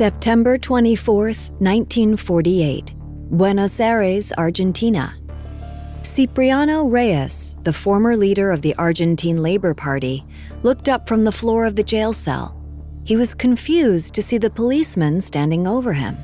September 0.00 0.56
24, 0.56 1.26
1948, 1.26 2.94
Buenos 2.96 3.80
Aires, 3.80 4.32
Argentina. 4.38 5.14
Cipriano 6.02 6.86
Reyes, 6.86 7.58
the 7.64 7.72
former 7.74 8.16
leader 8.16 8.50
of 8.50 8.62
the 8.62 8.74
Argentine 8.76 9.42
Labor 9.42 9.74
Party, 9.74 10.24
looked 10.62 10.88
up 10.88 11.06
from 11.06 11.24
the 11.24 11.30
floor 11.30 11.66
of 11.66 11.76
the 11.76 11.82
jail 11.82 12.14
cell. 12.14 12.58
He 13.04 13.16
was 13.16 13.34
confused 13.34 14.14
to 14.14 14.22
see 14.22 14.38
the 14.38 14.48
policeman 14.48 15.20
standing 15.20 15.66
over 15.66 15.92
him. 15.92 16.16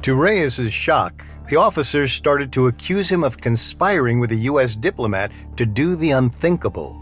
To 0.00 0.14
Reyes's 0.14 0.72
shock, 0.72 1.22
the 1.50 1.56
officers 1.56 2.12
started 2.12 2.50
to 2.54 2.68
accuse 2.68 3.12
him 3.12 3.22
of 3.22 3.36
conspiring 3.36 4.20
with 4.20 4.32
a 4.32 4.48
U.S. 4.50 4.74
diplomat 4.74 5.32
to 5.56 5.66
do 5.66 5.96
the 5.96 6.12
unthinkable 6.12 6.98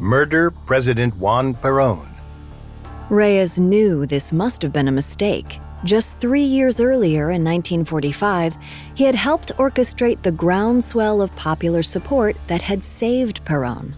murder 0.00 0.50
President 0.50 1.16
Juan 1.16 1.54
Perón. 1.54 2.17
Reyes 3.10 3.58
knew 3.58 4.04
this 4.04 4.34
must 4.34 4.60
have 4.60 4.72
been 4.72 4.88
a 4.88 4.92
mistake. 4.92 5.60
Just 5.84 6.18
three 6.18 6.42
years 6.42 6.78
earlier, 6.78 7.30
in 7.30 7.42
1945, 7.42 8.58
he 8.94 9.04
had 9.04 9.14
helped 9.14 9.56
orchestrate 9.56 10.22
the 10.22 10.32
groundswell 10.32 11.22
of 11.22 11.34
popular 11.34 11.82
support 11.82 12.36
that 12.48 12.60
had 12.60 12.84
saved 12.84 13.42
Perón. 13.46 13.94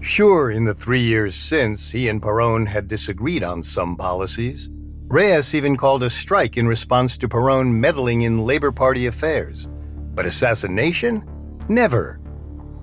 Sure, 0.00 0.50
in 0.50 0.64
the 0.64 0.74
three 0.74 1.00
years 1.00 1.34
since, 1.34 1.90
he 1.90 2.08
and 2.08 2.20
Perón 2.20 2.66
had 2.66 2.88
disagreed 2.88 3.42
on 3.42 3.62
some 3.62 3.96
policies. 3.96 4.68
Reyes 5.08 5.54
even 5.54 5.74
called 5.74 6.02
a 6.02 6.10
strike 6.10 6.58
in 6.58 6.68
response 6.68 7.16
to 7.18 7.28
Perón 7.28 7.72
meddling 7.72 8.22
in 8.22 8.44
Labor 8.44 8.70
Party 8.70 9.06
affairs. 9.06 9.66
But 10.14 10.26
assassination? 10.26 11.24
Never. 11.68 12.20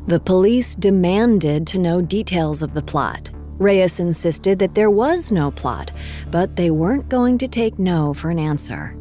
The 0.08 0.20
police 0.20 0.74
demanded 0.74 1.68
to 1.68 1.80
know 1.80 2.02
details 2.02 2.62
of 2.64 2.74
the 2.74 2.82
plot. 2.82 3.30
Reyes 3.60 4.00
insisted 4.00 4.60
that 4.60 4.76
there 4.76 4.90
was 4.90 5.32
no 5.32 5.52
plot, 5.52 5.92
but 6.32 6.56
they 6.56 6.72
weren't 6.72 7.10
going 7.10 7.38
to 7.40 7.48
take 7.48 7.78
no 7.78 8.14
for 8.14 8.30
an 8.30 8.40
answer. 8.40 8.98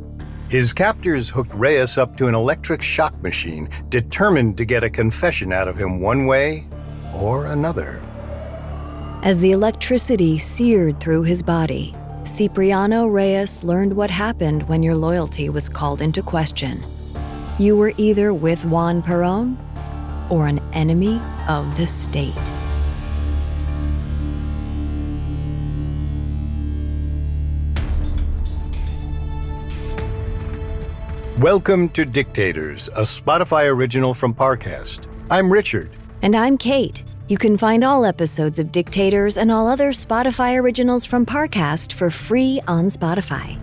His 0.48 0.72
captors 0.72 1.30
hooked 1.30 1.54
Reyes 1.54 1.96
up 1.96 2.16
to 2.18 2.26
an 2.26 2.34
electric 2.34 2.82
shock 2.82 3.20
machine, 3.22 3.68
determined 3.88 4.58
to 4.58 4.66
get 4.66 4.84
a 4.84 4.90
confession 4.90 5.52
out 5.52 5.66
of 5.66 5.78
him 5.78 6.00
one 6.00 6.26
way 6.26 6.64
or 7.14 7.46
another. 7.46 8.02
As 9.22 9.40
the 9.40 9.52
electricity 9.52 10.36
seared 10.36 11.00
through 11.00 11.22
his 11.22 11.42
body, 11.42 11.94
Cipriano 12.24 13.06
Reyes 13.06 13.64
learned 13.64 13.94
what 13.94 14.10
happened 14.10 14.68
when 14.68 14.82
your 14.82 14.94
loyalty 14.94 15.48
was 15.48 15.68
called 15.68 16.02
into 16.02 16.22
question. 16.22 16.84
You 17.58 17.76
were 17.76 17.92
either 17.96 18.34
with 18.34 18.64
Juan 18.64 19.02
Perón 19.02 19.56
or 20.30 20.46
an 20.46 20.60
enemy 20.72 21.20
of 21.48 21.76
the 21.76 21.86
state. 21.86 22.61
Welcome 31.38 31.88
to 31.90 32.04
Dictators, 32.04 32.88
a 32.88 33.00
Spotify 33.00 33.66
original 33.66 34.12
from 34.12 34.34
Parcast. 34.34 35.06
I'm 35.30 35.50
Richard. 35.50 35.90
And 36.20 36.36
I'm 36.36 36.58
Kate. 36.58 37.02
You 37.26 37.38
can 37.38 37.56
find 37.56 37.82
all 37.82 38.04
episodes 38.04 38.58
of 38.58 38.70
Dictators 38.70 39.38
and 39.38 39.50
all 39.50 39.66
other 39.66 39.92
Spotify 39.92 40.60
originals 40.60 41.06
from 41.06 41.24
Parcast 41.24 41.94
for 41.94 42.10
free 42.10 42.60
on 42.68 42.88
Spotify. 42.88 43.58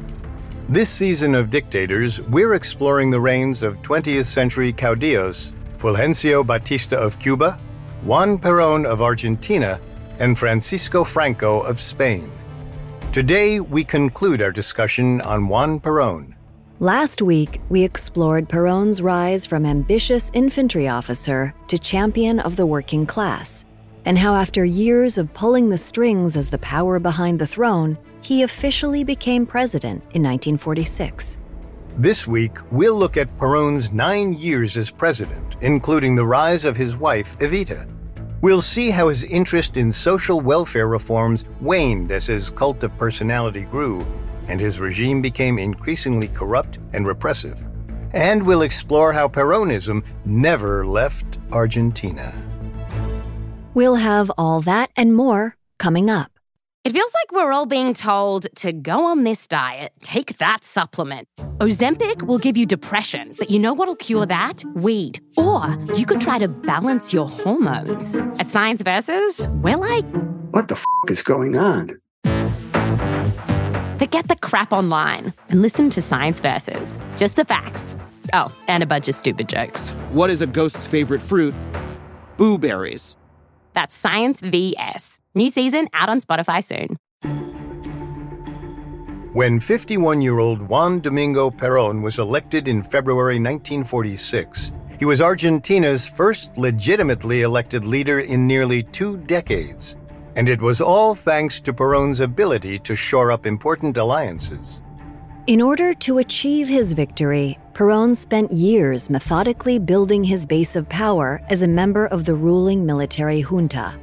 This 0.68 0.90
season 0.90 1.36
of 1.36 1.52
Dictators, 1.52 2.20
we're 2.22 2.56
exploring 2.56 3.12
the 3.12 3.20
reigns 3.20 3.62
of 3.62 3.76
20th 3.84 4.26
century 4.26 4.74
caudillos 4.74 5.54
Fulgencio 5.78 6.46
Batista 6.46 6.98
of 6.98 7.20
Cuba, 7.20 7.60
Juan 8.04 8.40
Perón 8.40 8.84
of 8.84 9.04
Argentina, 9.04 9.80
and 10.20 10.38
Francisco 10.38 11.04
Franco 11.04 11.60
of 11.62 11.80
Spain. 11.80 12.32
Today, 13.12 13.60
we 13.60 13.84
conclude 13.84 14.42
our 14.42 14.52
discussion 14.52 15.22
on 15.22 15.48
Juan 15.48 15.80
Perón. 15.80 16.34
Last 16.82 17.22
week, 17.22 17.60
we 17.68 17.84
explored 17.84 18.48
Perón's 18.48 19.02
rise 19.02 19.46
from 19.46 19.66
ambitious 19.66 20.32
infantry 20.34 20.88
officer 20.88 21.54
to 21.68 21.78
champion 21.78 22.40
of 22.40 22.56
the 22.56 22.66
working 22.66 23.06
class, 23.06 23.66
and 24.06 24.18
how, 24.18 24.34
after 24.34 24.64
years 24.64 25.18
of 25.18 25.34
pulling 25.34 25.70
the 25.70 25.78
strings 25.78 26.38
as 26.38 26.50
the 26.50 26.58
power 26.60 26.98
behind 26.98 27.38
the 27.38 27.46
throne, 27.46 27.98
he 28.22 28.44
officially 28.44 29.04
became 29.04 29.46
president 29.46 29.98
in 30.14 30.24
1946. 30.24 31.38
This 31.98 32.26
week, 32.26 32.60
we'll 32.72 32.96
look 32.96 33.18
at 33.18 33.38
Perón's 33.38 33.92
nine 33.92 34.32
years 34.32 34.78
as 34.78 34.90
president, 34.90 35.58
including 35.60 36.16
the 36.16 36.26
rise 36.26 36.64
of 36.64 36.78
his 36.78 36.96
wife, 36.96 37.38
Evita. 37.40 37.94
We'll 38.40 38.62
see 38.62 38.90
how 38.90 39.10
his 39.10 39.26
interest 39.26 39.76
in 39.76 39.92
social 39.92 40.40
welfare 40.40 40.88
reforms 40.88 41.44
waned 41.60 42.14
as 42.14 42.28
his 42.28 42.50
cult 42.50 42.82
of 42.86 42.98
personality 42.98 43.66
grew 43.66 44.08
and 44.48 44.60
his 44.60 44.80
regime 44.80 45.22
became 45.22 45.60
increasingly 45.60 46.30
corrupt 46.30 46.80
and 46.94 47.06
repressive. 47.06 47.66
And 48.14 48.44
we'll 48.44 48.64
explore 48.64 49.14
how 49.14 49.28
Peronism 49.28 50.04
never 50.26 50.86
left 50.86 51.38
Argentina. 51.52 52.34
We'll 53.74 53.96
have 53.96 54.32
all 54.38 54.62
that 54.62 54.90
and 54.96 55.16
more 55.16 55.56
coming 55.78 56.10
up. 56.10 56.32
It 56.86 56.94
feels 56.94 57.12
like 57.14 57.32
we're 57.34 57.52
all 57.52 57.66
being 57.66 57.94
told 57.94 58.48
to 58.56 58.72
go 58.72 59.06
on 59.06 59.26
this 59.26 59.48
diet, 59.48 59.92
take 60.02 60.38
that 60.38 60.64
supplement. 60.64 61.28
Ozempic 61.60 62.22
will 62.24 62.40
give 62.40 62.56
you 62.56 62.66
depression, 62.66 63.34
but 63.38 63.52
you 63.52 63.60
know 63.60 63.74
what'll 63.74 63.98
cure 63.98 64.26
that? 64.26 64.64
Weed. 64.76 65.20
Or 65.36 65.78
you 65.98 66.06
could 66.06 66.22
try 66.22 66.40
to 66.40 66.48
balance 66.48 67.12
your 67.12 67.28
hormones. 67.28 68.16
At 68.40 68.48
Science 68.48 68.82
Versus, 68.82 69.48
we're 69.62 69.76
like, 69.76 70.06
what 70.52 70.70
the 70.70 70.76
f 70.76 70.86
is 71.10 71.22
going 71.22 71.58
on? 71.58 72.00
Forget 74.10 74.28
the 74.28 74.38
crap 74.38 74.72
online 74.72 75.34
and 75.50 75.62
listen 75.62 75.92
to 75.92 76.02
Science 76.02 76.40
Versus. 76.40 76.98
Just 77.16 77.36
the 77.36 77.46
facts. 77.46 77.96
Oh, 78.34 78.52
and 78.68 78.82
a 78.82 78.88
bunch 78.88 79.08
of 79.08 79.14
stupid 79.14 79.48
jokes. 79.48 79.92
What 80.14 80.32
is 80.32 80.42
a 80.42 80.48
ghost's 80.48 80.88
favorite 80.88 81.22
fruit? 81.22 81.54
Blueberries. 82.36 83.16
That's 83.76 83.96
Science 83.96 84.42
VS. 84.42 85.20
New 85.36 85.52
season 85.52 85.90
out 85.94 86.10
on 86.10 86.22
Spotify 86.22 86.64
soon. 86.64 86.98
When 89.34 89.60
51 89.60 90.24
year 90.24 90.40
old 90.40 90.64
Juan 90.64 91.02
Domingo 91.02 91.52
Perón 91.52 92.02
was 92.02 92.18
elected 92.18 92.68
in 92.68 92.82
February 92.82 93.36
1946, 93.36 94.72
he 94.98 95.06
was 95.06 95.22
Argentina's 95.22 96.10
first 96.10 96.58
legitimately 96.58 97.44
elected 97.44 97.86
leader 97.86 98.22
in 98.22 98.48
nearly 98.48 98.82
two 98.82 99.18
decades 99.18 99.96
and 100.40 100.48
it 100.48 100.62
was 100.62 100.80
all 100.80 101.14
thanks 101.14 101.60
to 101.60 101.74
Perón's 101.74 102.22
ability 102.22 102.80
to 102.80 102.96
shore 102.96 103.30
up 103.30 103.46
important 103.46 103.98
alliances. 103.98 104.82
In 105.48 105.62
order 105.62 105.94
to 105.96 106.20
achieve 106.20 106.66
his 106.70 106.94
victory, 106.94 107.60
Perón 107.74 108.16
spent 108.16 108.50
years 108.50 109.10
methodically 109.10 109.80
building 109.80 110.24
his 110.24 110.46
base 110.46 110.78
of 110.78 110.88
power 110.88 111.42
as 111.50 111.62
a 111.62 111.68
member 111.68 112.06
of 112.06 112.24
the 112.24 112.36
ruling 112.36 112.86
military 112.86 113.42
junta. 113.42 113.94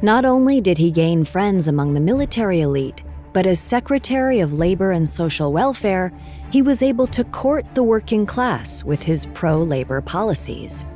Not 0.00 0.24
only 0.24 0.62
did 0.62 0.78
he 0.78 0.90
gain 0.90 1.26
friends 1.26 1.68
among 1.68 1.92
the 1.92 2.00
military 2.00 2.62
elite, 2.62 3.02
but 3.34 3.44
as 3.44 3.60
Secretary 3.60 4.40
of 4.40 4.54
Labor 4.54 4.92
and 4.92 5.06
Social 5.06 5.52
Welfare, 5.52 6.10
he 6.50 6.62
was 6.62 6.80
able 6.80 7.06
to 7.08 7.22
court 7.24 7.66
the 7.74 7.82
working 7.82 8.24
class 8.24 8.82
with 8.82 9.02
his 9.02 9.26
pro 9.34 9.62
labor 9.62 10.00
policies. 10.00 10.86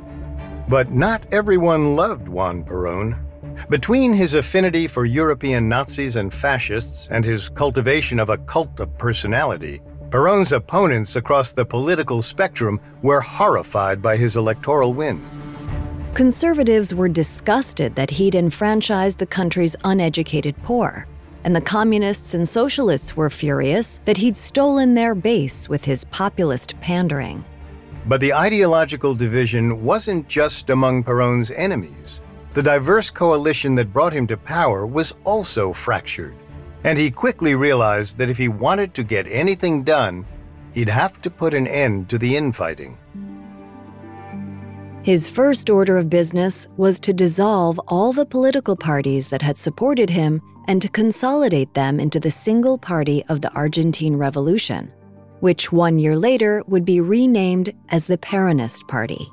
But 0.67 0.89
not 0.89 1.21
everyone 1.31 1.95
loved 1.95 2.27
Juan 2.27 2.63
Perón. 2.63 3.26
Between 3.69 4.13
his 4.13 4.33
affinity 4.33 4.87
for 4.87 5.05
European 5.05 5.67
Nazis 5.67 6.15
and 6.15 6.33
fascists 6.33 7.07
and 7.11 7.25
his 7.25 7.49
cultivation 7.49 8.19
of 8.19 8.29
a 8.29 8.37
cult 8.37 8.79
of 8.79 8.97
personality, 8.97 9.81
Perón's 10.09 10.53
opponents 10.53 11.17
across 11.17 11.51
the 11.51 11.65
political 11.65 12.21
spectrum 12.21 12.79
were 13.01 13.19
horrified 13.19 14.01
by 14.01 14.15
his 14.15 14.37
electoral 14.37 14.93
win. 14.93 15.21
Conservatives 16.13 16.95
were 16.95 17.09
disgusted 17.09 17.93
that 17.95 18.09
he'd 18.09 18.35
enfranchised 18.35 19.19
the 19.19 19.25
country's 19.25 19.75
uneducated 19.83 20.55
poor, 20.63 21.05
and 21.43 21.53
the 21.53 21.61
communists 21.61 22.33
and 22.33 22.47
socialists 22.47 23.17
were 23.17 23.29
furious 23.29 23.99
that 24.05 24.17
he'd 24.17 24.37
stolen 24.37 24.93
their 24.93 25.13
base 25.13 25.67
with 25.67 25.83
his 25.83 26.05
populist 26.05 26.79
pandering. 26.79 27.43
But 28.05 28.21
the 28.21 28.33
ideological 28.33 29.13
division 29.13 29.83
wasn't 29.83 30.29
just 30.29 30.69
among 30.69 31.03
Perón's 31.03 31.51
enemies. 31.51 32.21
The 32.57 32.63
diverse 32.63 33.11
coalition 33.11 33.75
that 33.75 33.93
brought 33.93 34.13
him 34.13 34.25
to 34.25 34.35
power 34.35 34.87
was 34.87 35.13
also 35.25 35.71
fractured, 35.71 36.33
and 36.83 36.97
he 36.97 37.11
quickly 37.11 37.53
realized 37.53 38.17
that 38.17 38.31
if 38.31 38.37
he 38.39 38.47
wanted 38.47 38.95
to 38.95 39.03
get 39.03 39.27
anything 39.27 39.83
done, 39.83 40.25
he'd 40.73 40.89
have 40.89 41.21
to 41.21 41.29
put 41.29 41.53
an 41.53 41.67
end 41.67 42.09
to 42.09 42.17
the 42.17 42.35
infighting. 42.35 42.97
His 45.03 45.27
first 45.27 45.69
order 45.69 45.99
of 45.99 46.09
business 46.09 46.67
was 46.77 46.99
to 47.01 47.13
dissolve 47.13 47.79
all 47.87 48.11
the 48.11 48.25
political 48.25 48.75
parties 48.75 49.27
that 49.27 49.43
had 49.43 49.59
supported 49.59 50.09
him 50.09 50.41
and 50.67 50.81
to 50.81 50.89
consolidate 50.89 51.75
them 51.75 51.99
into 51.99 52.19
the 52.19 52.31
single 52.31 52.79
party 52.79 53.23
of 53.29 53.41
the 53.41 53.53
Argentine 53.53 54.15
Revolution, 54.15 54.91
which 55.41 55.71
one 55.71 55.99
year 55.99 56.17
later 56.17 56.63
would 56.65 56.85
be 56.85 57.01
renamed 57.01 57.71
as 57.89 58.07
the 58.07 58.17
Peronist 58.17 58.87
Party. 58.87 59.31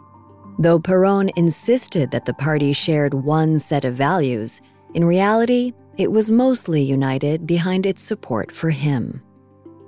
Though 0.59 0.79
Perón 0.79 1.31
insisted 1.37 2.11
that 2.13 2.27
the 2.27 2.35
party 2.35 2.73
shared 2.73 3.15
one 3.15 3.59
set 3.59 3.85
of 3.85 3.95
values, 3.95 4.63
in 4.95 5.05
reality, 5.05 5.73
it 5.99 6.11
was 6.11 6.31
mostly 6.31 6.83
united 6.83 7.47
behind 7.47 7.87
its 7.87 8.03
support 8.03 8.53
for 8.53 8.71
him. 8.71 9.23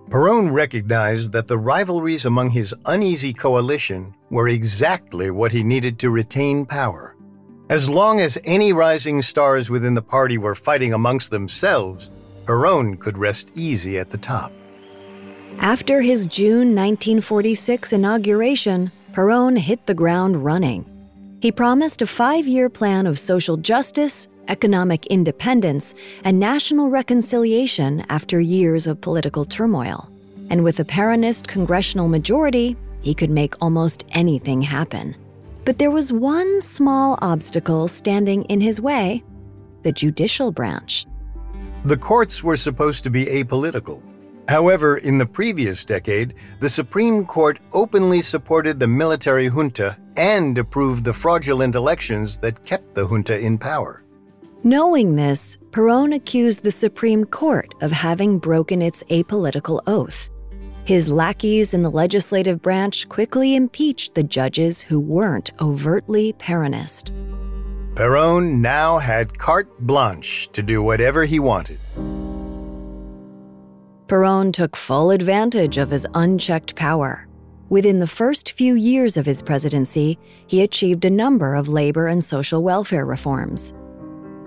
Perón 0.09 0.53
recognized 0.53 1.33
that 1.33 1.49
the 1.49 1.59
rivalries 1.59 2.27
among 2.27 2.51
his 2.51 2.75
uneasy 2.87 3.33
coalition 3.33 4.15
were 4.31 4.49
exactly 4.49 5.31
what 5.31 5.53
he 5.53 5.63
needed 5.63 5.99
to 5.99 6.11
retain 6.11 6.65
power. 6.65 7.17
As 7.71 7.89
long 7.89 8.21
as 8.21 8.39
any 8.45 8.73
rising 8.73 9.21
stars 9.23 9.69
within 9.69 9.95
the 9.95 10.03
party 10.03 10.39
were 10.39 10.55
fighting 10.55 10.93
amongst 10.93 11.33
themselves, 11.33 12.13
Perón 12.45 12.99
could 12.99 13.19
rest 13.19 13.51
easy 13.57 13.99
at 13.99 14.11
the 14.11 14.19
top. 14.19 14.53
After 15.59 16.03
his 16.03 16.29
June 16.29 16.75
1946 16.75 17.93
inauguration, 17.93 18.93
Perón 19.17 19.59
hit 19.59 19.87
the 19.87 19.95
ground 19.95 20.45
running. 20.45 20.85
He 21.41 21.51
promised 21.51 22.03
a 22.03 22.07
five 22.07 22.47
year 22.47 22.69
plan 22.69 23.07
of 23.07 23.19
social 23.19 23.57
justice, 23.57 24.29
economic 24.49 25.07
independence, 25.07 25.95
and 26.23 26.39
national 26.39 26.91
reconciliation 26.91 28.05
after 28.11 28.39
years 28.41 28.87
of 28.87 29.01
political 29.01 29.47
turmoil. 29.47 30.11
And 30.51 30.63
with 30.63 30.81
a 30.81 30.85
Peronist 30.85 31.47
congressional 31.47 32.09
majority, 32.09 32.77
he 33.01 33.15
could 33.15 33.31
make 33.31 33.55
almost 33.63 34.05
anything 34.11 34.61
happen. 34.61 35.17
But 35.65 35.79
there 35.79 35.91
was 35.91 36.13
one 36.13 36.61
small 36.61 37.19
obstacle 37.23 37.89
standing 37.89 38.45
in 38.45 38.61
his 38.61 38.83
way 38.83 39.25
the 39.83 39.93
judicial 39.93 40.53
branch. 40.53 41.07
The 41.87 41.97
courts 41.97 42.45
were 42.45 42.59
supposed 42.59 43.03
to 43.05 43.11
be 43.11 43.25
apolitical. 43.25 44.03
However, 44.49 44.99
in 44.99 45.19
the 45.19 45.27
previous 45.27 45.85
decade, 45.85 46.35
the 46.61 46.69
Supreme 46.69 47.25
Court 47.27 47.59
openly 47.73 48.23
supported 48.23 48.79
the 48.79 48.87
military 48.87 49.49
junta 49.49 49.99
and 50.17 50.57
approved 50.57 51.05
the 51.05 51.13
fraudulent 51.13 51.75
elections 51.75 52.39
that 52.39 52.65
kept 52.65 52.95
the 52.95 53.07
junta 53.07 53.39
in 53.39 53.59
power. 53.59 54.05
Knowing 54.63 55.17
this, 55.17 55.59
Perón 55.71 56.15
accused 56.15 56.63
the 56.63 56.73
Supreme 56.73 57.25
Court 57.25 57.75
of 57.81 57.93
having 57.93 58.39
broken 58.39 58.83
its 58.83 59.03
apolitical 59.05 59.81
oath. 59.87 60.31
His 60.85 61.09
lackeys 61.09 61.75
in 61.75 61.83
the 61.83 61.91
legislative 61.91 62.63
branch 62.63 63.09
quickly 63.09 63.57
impeached 63.57 64.15
the 64.15 64.23
judges 64.23 64.81
who 64.81 65.01
weren't 65.01 65.51
overtly 65.61 66.33
Peronist. 66.35 67.11
Perón 67.95 68.61
now 68.61 68.99
had 68.99 69.37
carte 69.39 69.81
blanche 69.81 70.49
to 70.53 70.63
do 70.63 70.83
whatever 70.83 71.25
he 71.25 71.41
wanted. 71.41 71.81
Perón 74.07 74.53
took 74.53 74.77
full 74.77 75.11
advantage 75.11 75.79
of 75.79 75.91
his 75.91 76.07
unchecked 76.15 76.77
power. 76.77 77.27
Within 77.69 77.99
the 77.99 78.07
first 78.07 78.53
few 78.53 78.75
years 78.75 79.17
of 79.17 79.27
his 79.27 79.43
presidency, 79.43 80.17
he 80.47 80.63
achieved 80.63 81.05
a 81.05 81.11
number 81.11 81.57
of 81.57 81.69
labor 81.69 82.07
and 82.07 82.23
social 82.23 82.63
welfare 82.63 83.05
reforms. 83.05 83.75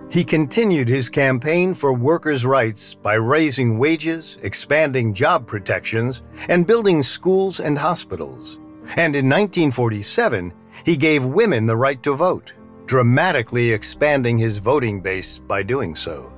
He 0.10 0.24
continued 0.24 0.88
his 0.88 1.10
campaign 1.10 1.74
for 1.74 1.92
workers' 1.92 2.46
rights 2.46 2.94
by 2.94 3.16
raising 3.16 3.78
wages, 3.78 4.38
expanding 4.44 5.14
job 5.14 5.46
protections, 5.46 6.22
and 6.48 6.66
building 6.66 7.04
schools 7.04 7.60
and 7.60 7.78
hospitals. 7.78 8.58
And 8.96 9.14
in 9.14 9.28
1947, 9.28 10.54
he 10.86 10.96
gave 10.96 11.26
women 11.26 11.66
the 11.66 11.76
right 11.76 12.02
to 12.04 12.14
vote, 12.14 12.54
dramatically 12.86 13.72
expanding 13.72 14.38
his 14.38 14.58
voting 14.58 15.02
base 15.02 15.38
by 15.38 15.62
doing 15.62 15.96
so. 15.96 16.34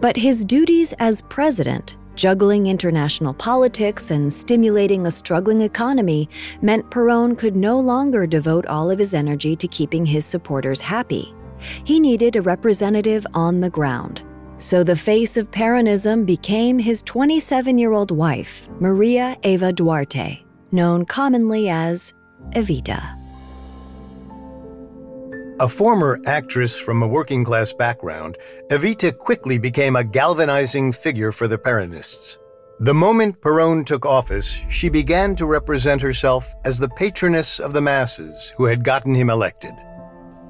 But 0.00 0.16
his 0.16 0.44
duties 0.44 0.92
as 0.98 1.22
president, 1.22 1.96
juggling 2.16 2.66
international 2.66 3.34
politics 3.34 4.10
and 4.10 4.32
stimulating 4.32 5.06
a 5.06 5.10
struggling 5.10 5.60
economy, 5.60 6.28
meant 6.62 6.90
Perón 6.90 7.36
could 7.38 7.54
no 7.54 7.78
longer 7.78 8.26
devote 8.26 8.66
all 8.66 8.90
of 8.90 8.98
his 8.98 9.14
energy 9.14 9.54
to 9.56 9.68
keeping 9.68 10.04
his 10.04 10.24
supporters 10.24 10.80
happy. 10.80 11.34
He 11.84 12.00
needed 12.00 12.36
a 12.36 12.42
representative 12.42 13.26
on 13.34 13.60
the 13.60 13.70
ground. 13.70 14.22
So 14.58 14.82
the 14.82 14.96
face 14.96 15.36
of 15.36 15.50
Peronism 15.50 16.24
became 16.24 16.78
his 16.78 17.02
27 17.02 17.78
year 17.78 17.92
old 17.92 18.10
wife, 18.10 18.68
Maria 18.80 19.36
Eva 19.42 19.72
Duarte, 19.72 20.42
known 20.72 21.04
commonly 21.04 21.68
as 21.68 22.14
Evita. 22.52 23.25
A 25.58 25.68
former 25.68 26.20
actress 26.26 26.78
from 26.78 27.02
a 27.02 27.06
working 27.06 27.42
class 27.42 27.72
background, 27.72 28.36
Evita 28.68 29.16
quickly 29.16 29.56
became 29.58 29.96
a 29.96 30.04
galvanizing 30.04 30.92
figure 30.92 31.32
for 31.32 31.48
the 31.48 31.56
Peronists. 31.56 32.36
The 32.80 32.92
moment 32.92 33.40
Perón 33.40 33.86
took 33.86 34.04
office, 34.04 34.62
she 34.68 34.90
began 34.90 35.34
to 35.36 35.46
represent 35.46 36.02
herself 36.02 36.54
as 36.66 36.78
the 36.78 36.90
patroness 36.90 37.58
of 37.58 37.72
the 37.72 37.80
masses 37.80 38.52
who 38.58 38.66
had 38.66 38.84
gotten 38.84 39.14
him 39.14 39.30
elected. 39.30 39.72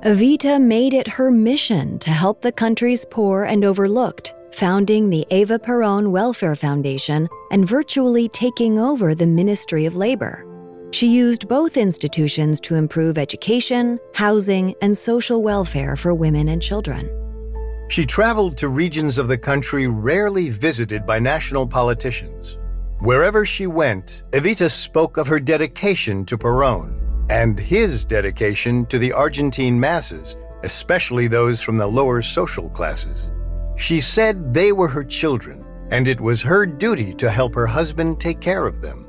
Evita 0.02 0.60
made 0.60 0.92
it 0.92 1.06
her 1.06 1.30
mission 1.30 2.00
to 2.00 2.10
help 2.10 2.42
the 2.42 2.50
country's 2.50 3.04
poor 3.04 3.44
and 3.44 3.64
overlooked, 3.64 4.34
founding 4.50 5.08
the 5.08 5.24
Eva 5.30 5.60
Perón 5.60 6.10
Welfare 6.10 6.56
Foundation 6.56 7.28
and 7.52 7.68
virtually 7.68 8.28
taking 8.28 8.80
over 8.80 9.14
the 9.14 9.26
Ministry 9.26 9.86
of 9.86 9.94
Labor. 9.94 10.45
She 10.96 11.08
used 11.08 11.46
both 11.46 11.76
institutions 11.76 12.58
to 12.60 12.74
improve 12.74 13.18
education, 13.18 14.00
housing, 14.14 14.74
and 14.80 14.96
social 14.96 15.42
welfare 15.42 15.94
for 15.94 16.14
women 16.14 16.48
and 16.48 16.62
children. 16.62 17.10
She 17.90 18.06
traveled 18.06 18.56
to 18.56 18.68
regions 18.68 19.18
of 19.18 19.28
the 19.28 19.36
country 19.36 19.88
rarely 19.88 20.48
visited 20.48 21.04
by 21.04 21.18
national 21.18 21.66
politicians. 21.66 22.56
Wherever 23.00 23.44
she 23.44 23.66
went, 23.66 24.22
Evita 24.30 24.70
spoke 24.70 25.18
of 25.18 25.26
her 25.26 25.38
dedication 25.38 26.24
to 26.24 26.38
Perón 26.38 26.98
and 27.28 27.60
his 27.60 28.02
dedication 28.02 28.86
to 28.86 28.98
the 28.98 29.12
Argentine 29.12 29.78
masses, 29.78 30.34
especially 30.62 31.26
those 31.26 31.60
from 31.60 31.76
the 31.76 31.86
lower 31.86 32.22
social 32.22 32.70
classes. 32.70 33.30
She 33.76 34.00
said 34.00 34.54
they 34.54 34.72
were 34.72 34.88
her 34.88 35.04
children, 35.04 35.62
and 35.90 36.08
it 36.08 36.22
was 36.22 36.40
her 36.40 36.64
duty 36.64 37.12
to 37.16 37.30
help 37.30 37.54
her 37.54 37.66
husband 37.66 38.18
take 38.18 38.40
care 38.40 38.64
of 38.64 38.80
them. 38.80 39.05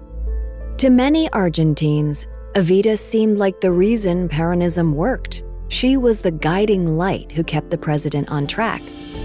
To 0.77 0.91
many 0.91 1.27
Argentines, 1.31 2.27
Evita 2.53 2.95
seemed 2.99 3.39
like 3.39 3.59
the 3.61 3.71
reason 3.71 4.29
Peronism 4.29 4.93
worked. 4.93 5.43
She 5.69 5.97
was 5.97 6.19
the 6.19 6.29
guiding 6.29 6.97
light 6.97 7.31
who 7.31 7.43
kept 7.43 7.71
the 7.71 7.79
president 7.79 8.29
on 8.29 8.45
track. 8.45 8.83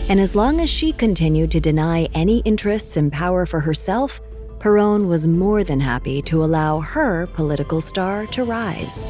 And 0.08 0.18
as 0.18 0.34
long 0.34 0.62
as 0.62 0.70
she 0.70 0.92
continued 0.92 1.50
to 1.50 1.60
deny 1.60 2.08
any 2.14 2.38
interests 2.46 2.96
in 2.96 3.10
power 3.10 3.44
for 3.44 3.60
herself, 3.60 4.18
Perón 4.60 5.08
was 5.08 5.26
more 5.26 5.62
than 5.62 5.78
happy 5.78 6.22
to 6.22 6.42
allow 6.42 6.80
her 6.80 7.26
political 7.26 7.82
star 7.82 8.24
to 8.28 8.44
rise. 8.44 9.04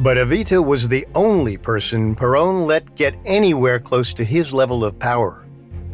But 0.00 0.18
Evita 0.18 0.62
was 0.62 0.86
the 0.86 1.06
only 1.14 1.56
person 1.56 2.14
Perón 2.14 2.66
let 2.66 2.94
get 2.94 3.16
anywhere 3.24 3.80
close 3.80 4.12
to 4.12 4.22
his 4.22 4.52
level 4.52 4.84
of 4.84 4.98
power. 4.98 5.46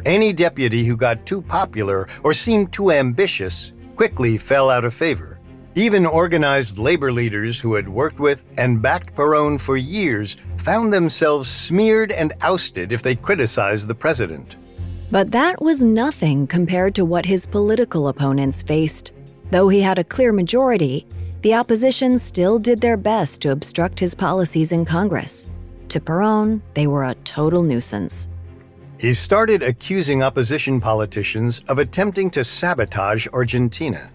Any 0.05 0.33
deputy 0.33 0.83
who 0.83 0.97
got 0.97 1.25
too 1.25 1.41
popular 1.41 2.09
or 2.25 2.33
seemed 2.33 2.73
too 2.73 2.91
ambitious 2.91 3.71
quickly 4.01 4.35
fell 4.35 4.71
out 4.71 4.83
of 4.83 4.95
favor. 4.95 5.37
Even 5.75 6.07
organized 6.07 6.79
labor 6.79 7.11
leaders 7.11 7.59
who 7.59 7.75
had 7.75 7.87
worked 7.87 8.19
with 8.19 8.43
and 8.57 8.81
backed 8.81 9.13
Perón 9.15 9.61
for 9.61 9.77
years 9.77 10.37
found 10.57 10.91
themselves 10.91 11.47
smeared 11.47 12.11
and 12.11 12.33
ousted 12.41 12.91
if 12.91 13.03
they 13.03 13.15
criticized 13.15 13.87
the 13.87 13.93
president. 13.93 14.55
But 15.11 15.29
that 15.33 15.61
was 15.61 15.83
nothing 15.83 16.47
compared 16.47 16.95
to 16.95 17.05
what 17.05 17.27
his 17.27 17.45
political 17.45 18.07
opponents 18.07 18.63
faced. 18.63 19.11
Though 19.51 19.69
he 19.69 19.81
had 19.81 19.99
a 19.99 20.03
clear 20.03 20.31
majority, 20.31 21.05
the 21.43 21.53
opposition 21.53 22.17
still 22.17 22.57
did 22.57 22.81
their 22.81 22.97
best 22.97 23.39
to 23.43 23.51
obstruct 23.51 23.99
his 23.99 24.15
policies 24.15 24.71
in 24.71 24.83
Congress. 24.83 25.47
To 25.89 25.99
Perón, 25.99 26.61
they 26.73 26.87
were 26.87 27.03
a 27.03 27.13
total 27.23 27.61
nuisance. 27.61 28.29
He 29.01 29.15
started 29.15 29.63
accusing 29.63 30.21
opposition 30.21 30.79
politicians 30.79 31.59
of 31.67 31.79
attempting 31.79 32.29
to 32.29 32.43
sabotage 32.43 33.25
Argentina. 33.33 34.11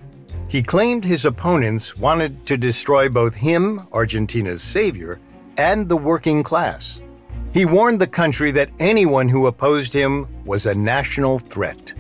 He 0.47 0.63
claimed 0.63 1.05
his 1.05 1.25
opponents 1.25 1.97
wanted 1.97 2.47
to 2.47 2.57
destroy 2.57 3.09
both 3.09 3.35
him, 3.35 3.81
Argentina's 3.93 4.63
savior, 4.63 5.19
and 5.59 5.89
the 5.89 5.97
working 5.97 6.45
class. 6.45 7.03
He 7.53 7.65
warned 7.65 8.01
the 8.01 8.07
country 8.07 8.53
that 8.53 8.71
anyone 8.79 9.29
who 9.29 9.49
opposed 9.49 9.93
him 9.93 10.29
was 10.45 10.67
a 10.67 10.75
national 10.77 11.41
threat. 11.41 11.93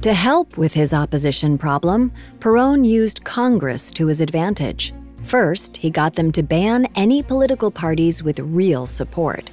To 0.00 0.14
help 0.14 0.56
with 0.56 0.72
his 0.72 0.94
opposition 0.94 1.58
problem, 1.58 2.10
Perón 2.38 2.86
used 2.86 3.22
Congress 3.24 3.92
to 3.92 4.06
his 4.06 4.22
advantage. 4.22 4.94
First, 5.24 5.76
he 5.76 5.90
got 5.90 6.14
them 6.14 6.32
to 6.32 6.42
ban 6.42 6.86
any 6.94 7.22
political 7.22 7.70
parties 7.70 8.22
with 8.22 8.38
real 8.38 8.86
support. 8.86 9.50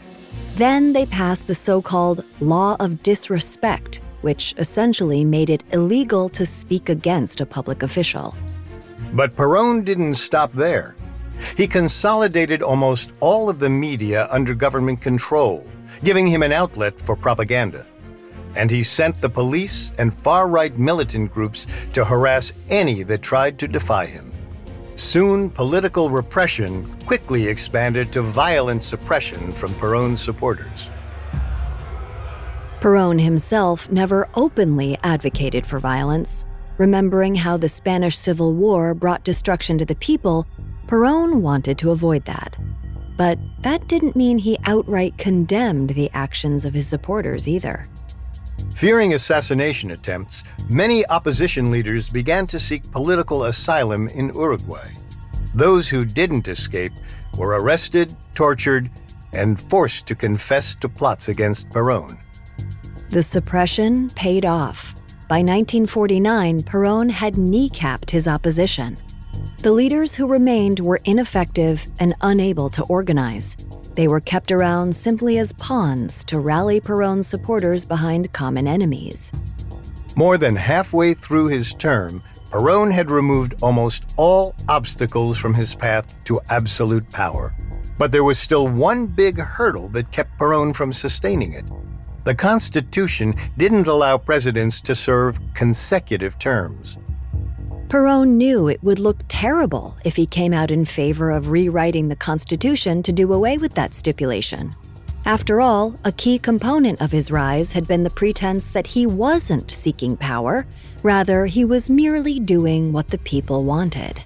Then 0.55 0.93
they 0.93 1.05
passed 1.05 1.47
the 1.47 1.53
so 1.53 1.81
called 1.81 2.23
Law 2.39 2.77
of 2.79 3.03
Disrespect, 3.03 4.01
which 4.21 4.55
essentially 4.57 5.25
made 5.25 5.49
it 5.49 5.65
illegal 5.73 6.29
to 6.29 6.45
speak 6.45 6.87
against 6.87 7.41
a 7.41 7.45
public 7.45 7.83
official. 7.83 8.33
But 9.11 9.35
Perón 9.35 9.83
didn't 9.83 10.15
stop 10.15 10.53
there. 10.53 10.95
He 11.57 11.67
consolidated 11.67 12.63
almost 12.63 13.11
all 13.19 13.49
of 13.49 13.59
the 13.59 13.69
media 13.69 14.29
under 14.31 14.55
government 14.55 15.01
control, 15.01 15.67
giving 16.05 16.25
him 16.25 16.41
an 16.41 16.53
outlet 16.53 17.01
for 17.01 17.17
propaganda. 17.17 17.85
And 18.55 18.71
he 18.71 18.81
sent 18.81 19.19
the 19.19 19.29
police 19.29 19.91
and 19.99 20.13
far 20.13 20.47
right 20.47 20.77
militant 20.77 21.33
groups 21.33 21.67
to 21.91 22.05
harass 22.05 22.53
any 22.69 23.03
that 23.03 23.21
tried 23.21 23.59
to 23.59 23.67
defy 23.67 24.05
him. 24.05 24.31
Soon, 24.95 25.49
political 25.49 26.09
repression 26.09 26.85
quickly 27.05 27.47
expanded 27.47 28.13
to 28.13 28.21
violent 28.21 28.81
suppression 28.81 29.51
from 29.51 29.73
Perón's 29.75 30.21
supporters. 30.21 30.89
Perón 32.79 33.21
himself 33.21 33.91
never 33.91 34.29
openly 34.35 34.97
advocated 35.03 35.65
for 35.65 35.79
violence. 35.79 36.45
Remembering 36.77 37.35
how 37.35 37.57
the 37.57 37.67
Spanish 37.67 38.17
Civil 38.17 38.53
War 38.53 38.93
brought 38.93 39.23
destruction 39.23 39.77
to 39.77 39.85
the 39.85 39.95
people, 39.95 40.45
Perón 40.87 41.41
wanted 41.41 41.77
to 41.79 41.91
avoid 41.91 42.25
that. 42.25 42.55
But 43.17 43.39
that 43.61 43.87
didn't 43.87 44.15
mean 44.15 44.37
he 44.37 44.57
outright 44.65 45.17
condemned 45.17 45.91
the 45.91 46.11
actions 46.13 46.65
of 46.65 46.73
his 46.73 46.87
supporters 46.87 47.47
either. 47.47 47.89
Fearing 48.75 49.13
assassination 49.13 49.91
attempts, 49.91 50.43
many 50.69 51.05
opposition 51.07 51.71
leaders 51.71 52.09
began 52.09 52.45
to 52.47 52.59
seek 52.59 52.89
political 52.91 53.45
asylum 53.45 54.07
in 54.09 54.27
Uruguay. 54.29 54.89
Those 55.53 55.87
who 55.87 56.03
didn't 56.03 56.47
escape 56.47 56.91
were 57.37 57.59
arrested, 57.59 58.15
tortured, 58.33 58.89
and 59.31 59.59
forced 59.59 60.05
to 60.07 60.15
confess 60.15 60.75
to 60.75 60.89
plots 60.89 61.29
against 61.29 61.69
Perón. 61.69 62.17
The 63.09 63.23
suppression 63.23 64.09
paid 64.11 64.45
off. 64.45 64.93
By 65.27 65.37
1949, 65.37 66.63
Perón 66.63 67.09
had 67.09 67.35
kneecapped 67.35 68.11
his 68.11 68.27
opposition. 68.27 68.97
The 69.59 69.71
leaders 69.71 70.13
who 70.13 70.27
remained 70.27 70.79
were 70.79 70.99
ineffective 71.05 71.87
and 71.99 72.13
unable 72.21 72.69
to 72.71 72.83
organize. 72.83 73.57
They 73.95 74.07
were 74.07 74.19
kept 74.19 74.51
around 74.51 74.95
simply 74.95 75.37
as 75.37 75.53
pawns 75.53 76.23
to 76.25 76.39
rally 76.39 76.79
Perón's 76.79 77.27
supporters 77.27 77.85
behind 77.85 78.31
common 78.33 78.67
enemies. 78.67 79.31
More 80.15 80.37
than 80.37 80.55
halfway 80.55 81.13
through 81.13 81.47
his 81.47 81.73
term, 81.73 82.21
Perón 82.51 82.91
had 82.91 83.09
removed 83.09 83.55
almost 83.61 84.05
all 84.17 84.55
obstacles 84.69 85.37
from 85.37 85.53
his 85.53 85.75
path 85.75 86.23
to 86.25 86.39
absolute 86.49 87.09
power. 87.11 87.55
But 87.97 88.11
there 88.11 88.23
was 88.23 88.37
still 88.37 88.67
one 88.67 89.07
big 89.07 89.39
hurdle 89.39 89.89
that 89.89 90.11
kept 90.11 90.37
Perón 90.37 90.75
from 90.75 90.93
sustaining 90.93 91.53
it 91.53 91.65
the 92.25 92.33
Constitution 92.33 93.35
didn't 93.57 93.85
allow 93.85 94.17
presidents 94.17 94.81
to 94.81 94.95
serve 94.95 95.39
consecutive 95.53 96.39
terms. 96.39 96.97
Perón 97.87 98.29
knew 98.29 98.67
it 98.67 98.83
would 98.83 98.97
look 98.97 99.17
terrible 99.27 99.95
if 100.03 100.15
he 100.15 100.25
came 100.25 100.53
out 100.53 100.71
in 100.71 100.85
favor 100.85 101.29
of 101.29 101.49
rewriting 101.49 102.07
the 102.07 102.15
Constitution 102.15 103.03
to 103.03 103.11
do 103.11 103.31
away 103.31 103.57
with 103.59 103.75
that 103.75 103.93
stipulation. 103.93 104.75
After 105.25 105.61
all, 105.61 105.95
a 106.03 106.11
key 106.11 106.39
component 106.39 106.99
of 106.99 107.11
his 107.11 107.31
rise 107.31 107.71
had 107.73 107.87
been 107.87 108.03
the 108.03 108.09
pretense 108.09 108.71
that 108.71 108.87
he 108.87 109.05
wasn't 109.05 109.69
seeking 109.69 110.17
power, 110.17 110.65
rather, 111.03 111.45
he 111.45 111.63
was 111.63 111.89
merely 111.89 112.39
doing 112.39 112.91
what 112.91 113.09
the 113.09 113.19
people 113.19 113.63
wanted. 113.63 114.21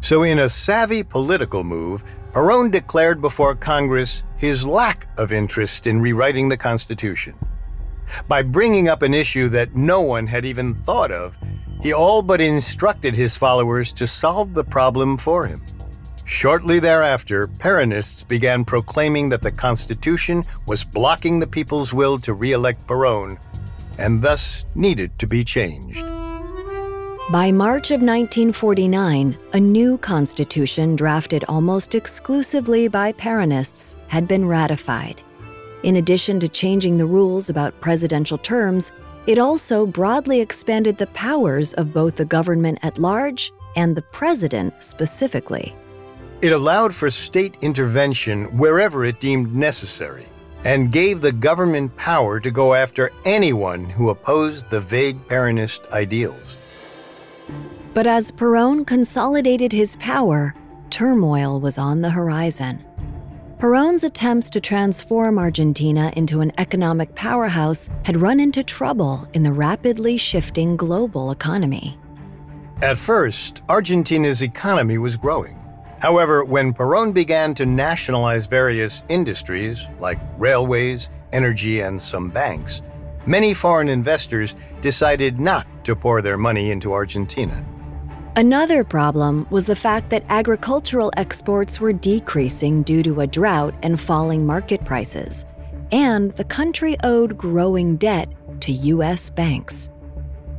So, 0.00 0.22
in 0.22 0.38
a 0.38 0.48
savvy 0.48 1.02
political 1.02 1.64
move, 1.64 2.04
Perón 2.32 2.70
declared 2.70 3.20
before 3.20 3.54
Congress 3.54 4.22
his 4.36 4.66
lack 4.66 5.06
of 5.18 5.32
interest 5.32 5.86
in 5.86 6.00
rewriting 6.00 6.48
the 6.48 6.56
Constitution. 6.56 7.34
By 8.28 8.42
bringing 8.42 8.88
up 8.88 9.02
an 9.02 9.14
issue 9.14 9.48
that 9.50 9.74
no 9.74 10.00
one 10.00 10.26
had 10.26 10.44
even 10.44 10.74
thought 10.74 11.12
of, 11.12 11.38
he 11.82 11.92
all 11.92 12.22
but 12.22 12.40
instructed 12.40 13.16
his 13.16 13.36
followers 13.36 13.92
to 13.92 14.06
solve 14.06 14.54
the 14.54 14.64
problem 14.64 15.18
for 15.18 15.46
him. 15.46 15.60
Shortly 16.24 16.78
thereafter, 16.78 17.48
Peronists 17.48 18.26
began 18.26 18.64
proclaiming 18.64 19.28
that 19.30 19.42
the 19.42 19.50
Constitution 19.50 20.44
was 20.66 20.84
blocking 20.84 21.40
the 21.40 21.46
people's 21.46 21.92
will 21.92 22.18
to 22.20 22.32
re 22.32 22.52
elect 22.52 22.86
Perón 22.86 23.36
and 23.98 24.22
thus 24.22 24.64
needed 24.74 25.18
to 25.18 25.26
be 25.26 25.44
changed. 25.44 26.00
By 27.30 27.52
March 27.52 27.90
of 27.90 28.00
1949, 28.00 29.38
a 29.52 29.60
new 29.60 29.98
constitution 29.98 30.96
drafted 30.96 31.44
almost 31.48 31.94
exclusively 31.94 32.88
by 32.88 33.12
Peronists 33.12 33.96
had 34.08 34.26
been 34.26 34.46
ratified. 34.46 35.20
In 35.82 35.96
addition 35.96 36.40
to 36.40 36.48
changing 36.48 36.96
the 36.96 37.06
rules 37.06 37.48
about 37.50 37.80
presidential 37.80 38.38
terms, 38.38 38.92
it 39.26 39.38
also 39.38 39.86
broadly 39.86 40.40
expanded 40.40 40.98
the 40.98 41.06
powers 41.08 41.74
of 41.74 41.92
both 41.92 42.16
the 42.16 42.24
government 42.24 42.78
at 42.82 42.98
large 42.98 43.52
and 43.76 43.96
the 43.96 44.02
president 44.02 44.74
specifically. 44.82 45.74
It 46.40 46.52
allowed 46.52 46.94
for 46.94 47.10
state 47.10 47.56
intervention 47.60 48.56
wherever 48.58 49.04
it 49.04 49.20
deemed 49.20 49.54
necessary 49.54 50.26
and 50.64 50.92
gave 50.92 51.20
the 51.20 51.32
government 51.32 51.96
power 51.96 52.40
to 52.40 52.50
go 52.50 52.74
after 52.74 53.10
anyone 53.24 53.84
who 53.84 54.10
opposed 54.10 54.70
the 54.70 54.80
vague 54.80 55.26
Peronist 55.28 55.88
ideals. 55.92 56.56
But 57.94 58.06
as 58.06 58.32
Perón 58.32 58.86
consolidated 58.86 59.72
his 59.72 59.96
power, 59.96 60.54
turmoil 60.90 61.60
was 61.60 61.78
on 61.78 62.00
the 62.00 62.10
horizon. 62.10 62.84
Perón's 63.62 64.02
attempts 64.02 64.50
to 64.50 64.60
transform 64.60 65.38
Argentina 65.38 66.12
into 66.16 66.40
an 66.40 66.50
economic 66.58 67.14
powerhouse 67.14 67.88
had 68.02 68.20
run 68.20 68.40
into 68.40 68.64
trouble 68.64 69.24
in 69.34 69.44
the 69.44 69.52
rapidly 69.52 70.16
shifting 70.16 70.76
global 70.76 71.30
economy. 71.30 71.96
At 72.82 72.98
first, 72.98 73.62
Argentina's 73.68 74.42
economy 74.42 74.98
was 74.98 75.16
growing. 75.16 75.56
However, 76.00 76.44
when 76.44 76.74
Perón 76.74 77.14
began 77.14 77.54
to 77.54 77.64
nationalize 77.64 78.46
various 78.46 79.04
industries 79.08 79.86
like 80.00 80.18
railways, 80.38 81.08
energy, 81.32 81.82
and 81.82 82.02
some 82.02 82.30
banks, 82.30 82.82
many 83.26 83.54
foreign 83.54 83.88
investors 83.88 84.56
decided 84.80 85.40
not 85.40 85.68
to 85.84 85.94
pour 85.94 86.20
their 86.20 86.36
money 86.36 86.72
into 86.72 86.92
Argentina. 86.92 87.64
Another 88.34 88.82
problem 88.82 89.46
was 89.50 89.66
the 89.66 89.76
fact 89.76 90.08
that 90.08 90.24
agricultural 90.30 91.12
exports 91.18 91.78
were 91.78 91.92
decreasing 91.92 92.82
due 92.82 93.02
to 93.02 93.20
a 93.20 93.26
drought 93.26 93.74
and 93.82 94.00
falling 94.00 94.46
market 94.46 94.82
prices, 94.86 95.44
and 95.90 96.32
the 96.36 96.44
country 96.44 96.96
owed 97.04 97.36
growing 97.36 97.96
debt 97.96 98.30
to 98.60 98.72
U.S. 98.72 99.28
banks. 99.28 99.90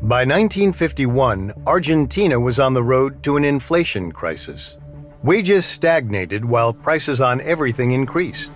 By 0.03 0.21
1951, 0.21 1.63
Argentina 1.65 2.39
was 2.39 2.59
on 2.59 2.75
the 2.75 2.83
road 2.83 3.23
to 3.23 3.37
an 3.37 3.43
inflation 3.43 4.11
crisis. 4.11 4.77
Wages 5.23 5.65
stagnated 5.65 6.45
while 6.45 6.73
prices 6.73 7.21
on 7.21 7.41
everything 7.41 7.89
increased. 7.89 8.51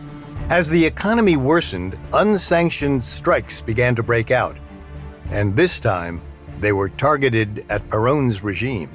As 0.50 0.70
the 0.70 0.86
economy 0.86 1.38
worsened, 1.38 1.98
unsanctioned 2.14 3.04
strikes 3.04 3.62
began 3.62 3.96
to 3.96 4.04
break 4.04 4.30
out. 4.30 4.58
And 5.32 5.56
this 5.56 5.80
time, 5.80 6.22
they 6.60 6.72
were 6.72 6.90
targeted 6.90 7.66
at 7.70 7.82
Perón's 7.90 8.44
regime. 8.44 8.92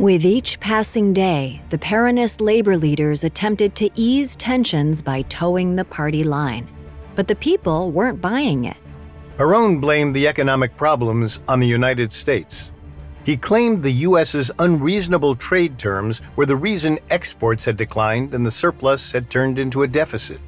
With 0.00 0.24
each 0.24 0.58
passing 0.60 1.12
day, 1.12 1.60
the 1.68 1.76
Peronist 1.76 2.40
labor 2.40 2.78
leaders 2.78 3.22
attempted 3.22 3.74
to 3.74 3.90
ease 3.94 4.34
tensions 4.34 5.02
by 5.02 5.20
toeing 5.28 5.76
the 5.76 5.84
party 5.84 6.24
line. 6.24 6.66
But 7.14 7.28
the 7.28 7.34
people 7.34 7.90
weren't 7.90 8.18
buying 8.18 8.64
it. 8.64 8.78
Perón 9.36 9.78
blamed 9.78 10.16
the 10.16 10.26
economic 10.26 10.74
problems 10.74 11.40
on 11.48 11.60
the 11.60 11.66
United 11.66 12.12
States. 12.12 12.72
He 13.26 13.36
claimed 13.36 13.82
the 13.82 13.92
U.S.'s 14.08 14.50
unreasonable 14.58 15.34
trade 15.34 15.78
terms 15.78 16.22
were 16.34 16.46
the 16.46 16.56
reason 16.56 16.98
exports 17.10 17.66
had 17.66 17.76
declined 17.76 18.32
and 18.32 18.46
the 18.46 18.50
surplus 18.50 19.12
had 19.12 19.28
turned 19.28 19.58
into 19.58 19.82
a 19.82 19.86
deficit. 19.86 20.40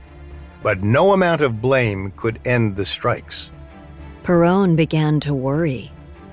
But 0.63 0.83
no 0.83 1.13
amount 1.13 1.43
of 1.43 1.61
blame 1.61 2.11
could 2.17 2.41
end 2.47 2.75
the 2.75 2.87
strikes. 2.87 3.51
Perón 4.25 4.77
began 4.77 5.21
to 5.21 5.35
worry. 5.35 5.93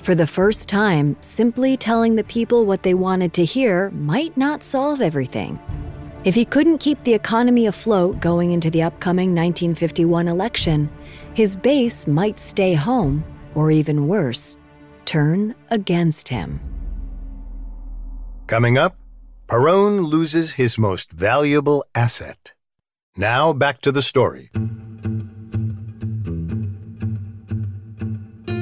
For 0.09 0.15
the 0.15 0.25
first 0.25 0.67
time, 0.67 1.15
simply 1.21 1.77
telling 1.77 2.15
the 2.15 2.23
people 2.23 2.65
what 2.65 2.81
they 2.81 2.95
wanted 2.95 3.31
to 3.33 3.45
hear 3.45 3.91
might 3.91 4.35
not 4.35 4.63
solve 4.63 5.01
everything. 5.01 5.59
If 6.23 6.33
he 6.33 6.45
couldn't 6.45 6.79
keep 6.79 7.03
the 7.03 7.13
economy 7.13 7.67
afloat 7.67 8.19
going 8.19 8.49
into 8.49 8.71
the 8.71 8.81
upcoming 8.81 9.35
1951 9.35 10.27
election, 10.27 10.89
his 11.35 11.55
base 11.55 12.07
might 12.07 12.39
stay 12.39 12.73
home, 12.73 13.23
or 13.53 13.69
even 13.69 14.07
worse, 14.07 14.57
turn 15.05 15.53
against 15.69 16.27
him. 16.27 16.59
Coming 18.47 18.79
up, 18.79 18.97
Perón 19.47 20.09
loses 20.09 20.53
his 20.53 20.79
most 20.79 21.11
valuable 21.11 21.85
asset. 21.93 22.53
Now 23.15 23.53
back 23.53 23.79
to 23.81 23.91
the 23.91 24.01
story. 24.01 24.49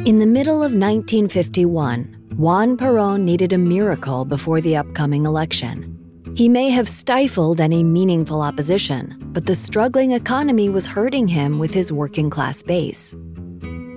In 0.08 0.20
the 0.20 0.26
middle 0.26 0.64
of 0.64 0.72
1951, 0.72 2.36
Juan 2.38 2.78
Perón 2.78 3.24
needed 3.24 3.52
a 3.52 3.58
miracle 3.58 4.24
before 4.24 4.62
the 4.62 4.78
upcoming 4.78 5.26
election. 5.26 6.00
He 6.34 6.48
may 6.48 6.70
have 6.70 6.88
stifled 6.88 7.60
any 7.60 7.84
meaningful 7.84 8.42
opposition, 8.42 9.18
but 9.34 9.48
the 9.48 9.54
struggling 9.54 10.14
economy 10.14 10.70
was 10.70 10.88
hurting 10.88 11.28
him 11.28 11.60
with 11.60 11.74
his 11.74 11.92
working 11.92 12.30
class 12.30 12.64
base. 12.64 13.18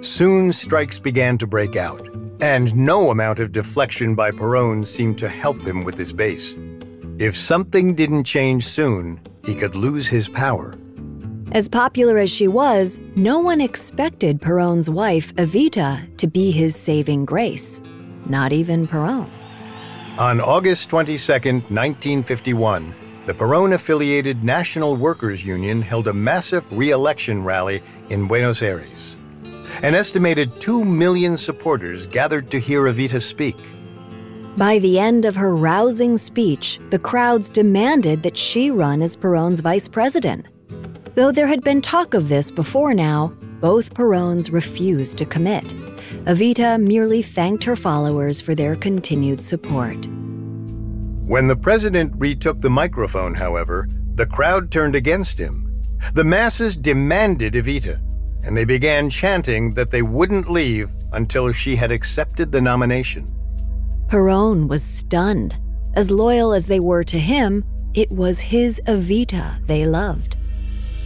Soon 0.00 0.52
strikes 0.52 0.98
began 0.98 1.38
to 1.38 1.46
break 1.46 1.76
out, 1.76 2.08
and 2.40 2.74
no 2.74 3.12
amount 3.12 3.38
of 3.38 3.52
deflection 3.52 4.16
by 4.16 4.32
Perón 4.32 4.84
seemed 4.84 5.16
to 5.18 5.28
help 5.28 5.62
him 5.62 5.84
with 5.84 5.96
his 5.96 6.12
base. 6.12 6.56
If 7.20 7.36
something 7.36 7.94
didn't 7.94 8.24
change 8.24 8.66
soon, 8.66 9.20
he 9.44 9.54
could 9.54 9.76
lose 9.76 10.08
his 10.08 10.28
power. 10.28 10.74
As 11.52 11.68
popular 11.68 12.18
as 12.18 12.30
she 12.30 12.46
was, 12.46 13.00
no 13.16 13.40
one 13.40 13.60
expected 13.60 14.40
Perón's 14.40 14.88
wife, 14.88 15.34
Evita, 15.34 16.16
to 16.18 16.28
be 16.28 16.52
his 16.52 16.76
saving 16.76 17.24
grace. 17.24 17.82
Not 18.26 18.52
even 18.52 18.86
Perón. 18.86 19.28
On 20.16 20.40
August 20.40 20.88
22, 20.90 21.32
1951, 21.68 22.94
the 23.26 23.34
Perón 23.34 23.72
affiliated 23.72 24.44
National 24.44 24.94
Workers 24.94 25.44
Union 25.44 25.82
held 25.82 26.06
a 26.06 26.12
massive 26.12 26.64
re 26.70 26.90
election 26.90 27.42
rally 27.42 27.82
in 28.10 28.28
Buenos 28.28 28.62
Aires. 28.62 29.18
An 29.82 29.96
estimated 29.96 30.60
2 30.60 30.84
million 30.84 31.36
supporters 31.36 32.06
gathered 32.06 32.48
to 32.52 32.60
hear 32.60 32.82
Evita 32.82 33.20
speak. 33.20 33.56
By 34.56 34.78
the 34.78 35.00
end 35.00 35.24
of 35.24 35.34
her 35.34 35.56
rousing 35.56 36.16
speech, 36.16 36.78
the 36.90 36.98
crowds 36.98 37.48
demanded 37.48 38.22
that 38.22 38.38
she 38.38 38.70
run 38.70 39.02
as 39.02 39.16
Perón's 39.16 39.58
vice 39.58 39.88
president. 39.88 40.46
Though 41.14 41.32
there 41.32 41.48
had 41.48 41.64
been 41.64 41.82
talk 41.82 42.14
of 42.14 42.28
this 42.28 42.50
before 42.50 42.94
now, 42.94 43.32
both 43.60 43.94
Peróns 43.94 44.52
refused 44.52 45.18
to 45.18 45.24
commit. 45.24 45.64
Evita 46.24 46.80
merely 46.80 47.20
thanked 47.20 47.64
her 47.64 47.76
followers 47.76 48.40
for 48.40 48.54
their 48.54 48.76
continued 48.76 49.42
support. 49.42 50.06
When 51.26 51.46
the 51.46 51.56
president 51.56 52.12
retook 52.16 52.60
the 52.60 52.70
microphone, 52.70 53.34
however, 53.34 53.88
the 54.14 54.26
crowd 54.26 54.70
turned 54.70 54.96
against 54.96 55.38
him. 55.38 55.82
The 56.14 56.24
masses 56.24 56.76
demanded 56.76 57.54
Evita, 57.54 58.00
and 58.44 58.56
they 58.56 58.64
began 58.64 59.10
chanting 59.10 59.74
that 59.74 59.90
they 59.90 60.02
wouldn't 60.02 60.50
leave 60.50 60.90
until 61.12 61.52
she 61.52 61.76
had 61.76 61.92
accepted 61.92 62.50
the 62.50 62.60
nomination. 62.60 63.32
Perón 64.08 64.68
was 64.68 64.82
stunned. 64.82 65.56
As 65.94 66.10
loyal 66.10 66.52
as 66.52 66.66
they 66.66 66.80
were 66.80 67.04
to 67.04 67.18
him, 67.18 67.64
it 67.94 68.10
was 68.10 68.40
his 68.40 68.80
Evita 68.86 69.64
they 69.66 69.84
loved. 69.84 70.36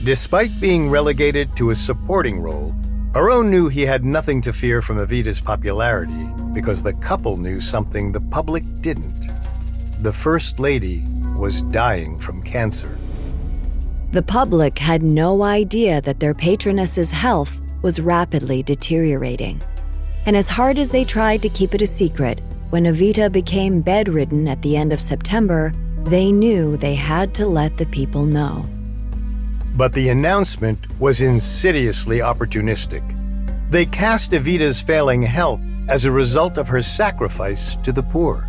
Despite 0.05 0.61
being 0.61 0.91
relegated 0.91 1.57
to 1.57 1.71
a 1.71 1.75
supporting 1.75 2.39
role, 2.39 2.75
Perón 3.13 3.49
knew 3.49 3.69
he 3.69 3.87
had 3.87 4.05
nothing 4.05 4.43
to 4.43 4.53
fear 4.53 4.83
from 4.83 4.99
Evita's 4.99 5.41
popularity 5.41 6.29
because 6.53 6.83
the 6.83 6.93
couple 6.93 7.39
knew 7.39 7.59
something 7.59 8.13
the 8.13 8.21
public 8.21 8.65
didn't. 8.83 9.29
The 10.01 10.13
First 10.13 10.61
Lady 10.61 11.07
was 11.39 11.63
dying 11.63 12.19
from 12.19 12.43
cancer. 12.43 12.99
The 14.13 14.21
public 14.21 14.79
had 14.79 15.03
no 15.03 15.43
idea 15.43 16.03
that 16.03 16.21
their 16.21 16.35
patroness's 16.35 17.11
health 17.11 17.59
was 17.81 17.99
rapidly 17.99 18.63
deteriorating. 18.63 19.63
And 20.27 20.37
as 20.37 20.51
hard 20.51 20.77
as 20.77 20.91
they 20.91 21.07
tried 21.07 21.41
to 21.41 21.49
keep 21.49 21.75
it 21.75 21.81
a 21.81 21.87
secret, 21.87 22.43
when 22.69 22.85
Evita 22.85 23.33
became 23.33 23.81
bedridden 23.81 24.49
at 24.49 24.61
the 24.61 24.77
end 24.77 24.93
of 24.93 25.01
September, 25.01 25.73
they 26.03 26.31
knew 26.31 26.77
they 26.77 26.95
had 26.95 27.33
to 27.37 27.47
let 27.47 27.79
the 27.79 27.87
people 27.87 28.27
know. 28.27 28.67
But 29.77 29.93
the 29.93 30.11
announcement 30.11 30.79
was 31.01 31.21
insidiously 31.21 32.19
opportunistic. 32.19 33.03
They 33.71 33.87
cast 33.87 34.31
Evita's 34.31 34.81
failing 34.81 35.23
health 35.23 35.61
as 35.89 36.05
a 36.05 36.13
result 36.13 36.59
of 36.59 36.69
her 36.69 36.83
sacrifice 36.83 37.77
to 37.77 37.93
the 37.93 38.03
poor. 38.03 38.49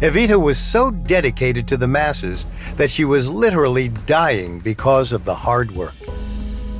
Evita 0.00 0.40
was 0.40 0.56
so 0.56 0.90
dedicated 0.90 1.66
to 1.68 1.76
the 1.76 1.88
masses 1.88 2.46
that 2.76 2.90
she 2.90 3.04
was 3.04 3.30
literally 3.30 3.88
dying 4.06 4.60
because 4.60 5.12
of 5.12 5.24
the 5.24 5.34
hard 5.34 5.70
work. 5.72 5.94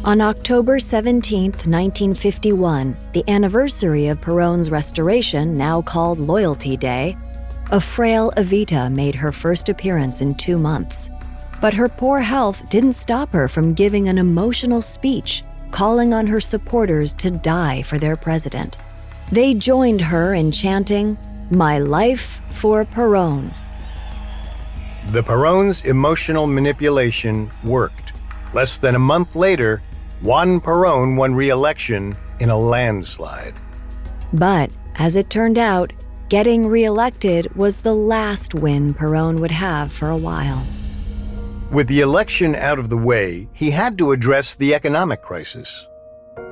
On 0.05 0.21
October 0.21 0.79
17, 0.79 1.45
1951, 1.53 2.97
the 3.13 3.29
anniversary 3.29 4.09
of 4.09 4.21
Perón's 4.21 4.71
restoration, 4.71 5.57
now 5.57 5.83
called 5.83 6.19
Loyalty 6.19 6.77
Day, 6.77 7.17
a 7.71 7.81
frail 7.81 8.31
Evita 8.37 8.93
made 8.93 9.15
her 9.15 9.33
first 9.33 9.69
appearance 9.69 10.21
in 10.21 10.35
two 10.35 10.59
months. 10.59 11.11
But 11.65 11.73
her 11.73 11.89
poor 11.89 12.21
health 12.21 12.69
didn't 12.69 12.93
stop 12.93 13.33
her 13.33 13.49
from 13.49 13.73
giving 13.73 14.09
an 14.09 14.19
emotional 14.19 14.83
speech 14.83 15.45
calling 15.71 16.13
on 16.13 16.27
her 16.27 16.39
supporters 16.39 17.15
to 17.15 17.31
die 17.31 17.81
for 17.81 17.99
their 17.99 18.17
president. 18.17 18.77
They 19.33 19.55
joined 19.55 20.03
her 20.03 20.35
in 20.35 20.53
chanting, 20.53 21.17
My 21.51 21.79
life 21.79 22.43
for 22.51 22.85
Perón. 22.85 23.55
The 25.09 25.23
Perón's 25.23 25.81
emotional 25.87 26.47
manipulation 26.47 27.51
worked. 27.65 28.13
Less 28.53 28.77
than 28.77 28.95
a 28.95 28.99
month 28.99 29.35
later, 29.35 29.83
Juan 30.21 30.61
Perón 30.61 31.17
won 31.17 31.35
re 31.35 31.49
election 31.49 32.15
in 32.41 32.51
a 32.51 32.59
landslide. 32.59 33.55
But, 34.35 34.71
as 34.97 35.17
it 35.17 35.31
turned 35.31 35.57
out, 35.57 35.95
getting 36.29 36.67
re 36.67 36.85
elected 36.85 37.57
was 37.57 37.81
the 37.81 37.95
last 37.95 38.53
win 38.53 38.93
Perón 38.93 39.41
would 39.41 39.51
have 39.51 39.91
for 39.91 40.11
a 40.11 40.19
while. 40.19 40.63
With 41.75 41.89
the 41.89 42.03
election 42.03 42.55
out 42.55 42.79
of 42.79 42.89
the 42.89 42.97
way, 42.97 43.49
he 43.53 43.69
had 43.69 43.99
to 43.99 44.13
address 44.13 44.55
the 44.55 44.75
economic 44.75 45.23
crisis. 45.23 45.89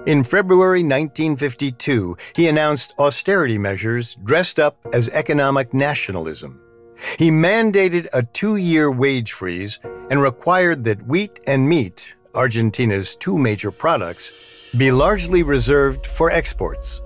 In 0.04 0.24
February 0.24 0.80
1952, 0.82 2.16
he 2.34 2.48
announced 2.48 2.94
austerity 2.98 3.56
measures 3.56 4.16
dressed 4.24 4.58
up 4.58 4.76
as 4.92 5.08
economic 5.10 5.72
nationalism. 5.72 6.60
He 7.20 7.30
mandated 7.30 8.08
a 8.12 8.24
two 8.24 8.56
year 8.56 8.90
wage 8.90 9.30
freeze 9.30 9.78
and 10.10 10.20
required 10.20 10.82
that 10.86 11.06
wheat 11.06 11.38
and 11.46 11.68
meat 11.68 12.16
Argentina's 12.34 13.14
two 13.14 13.38
major 13.38 13.70
products, 13.70 14.32
be 14.76 14.90
largely 14.90 15.44
reserved 15.44 16.04
for 16.04 16.32
exports. 16.32 17.00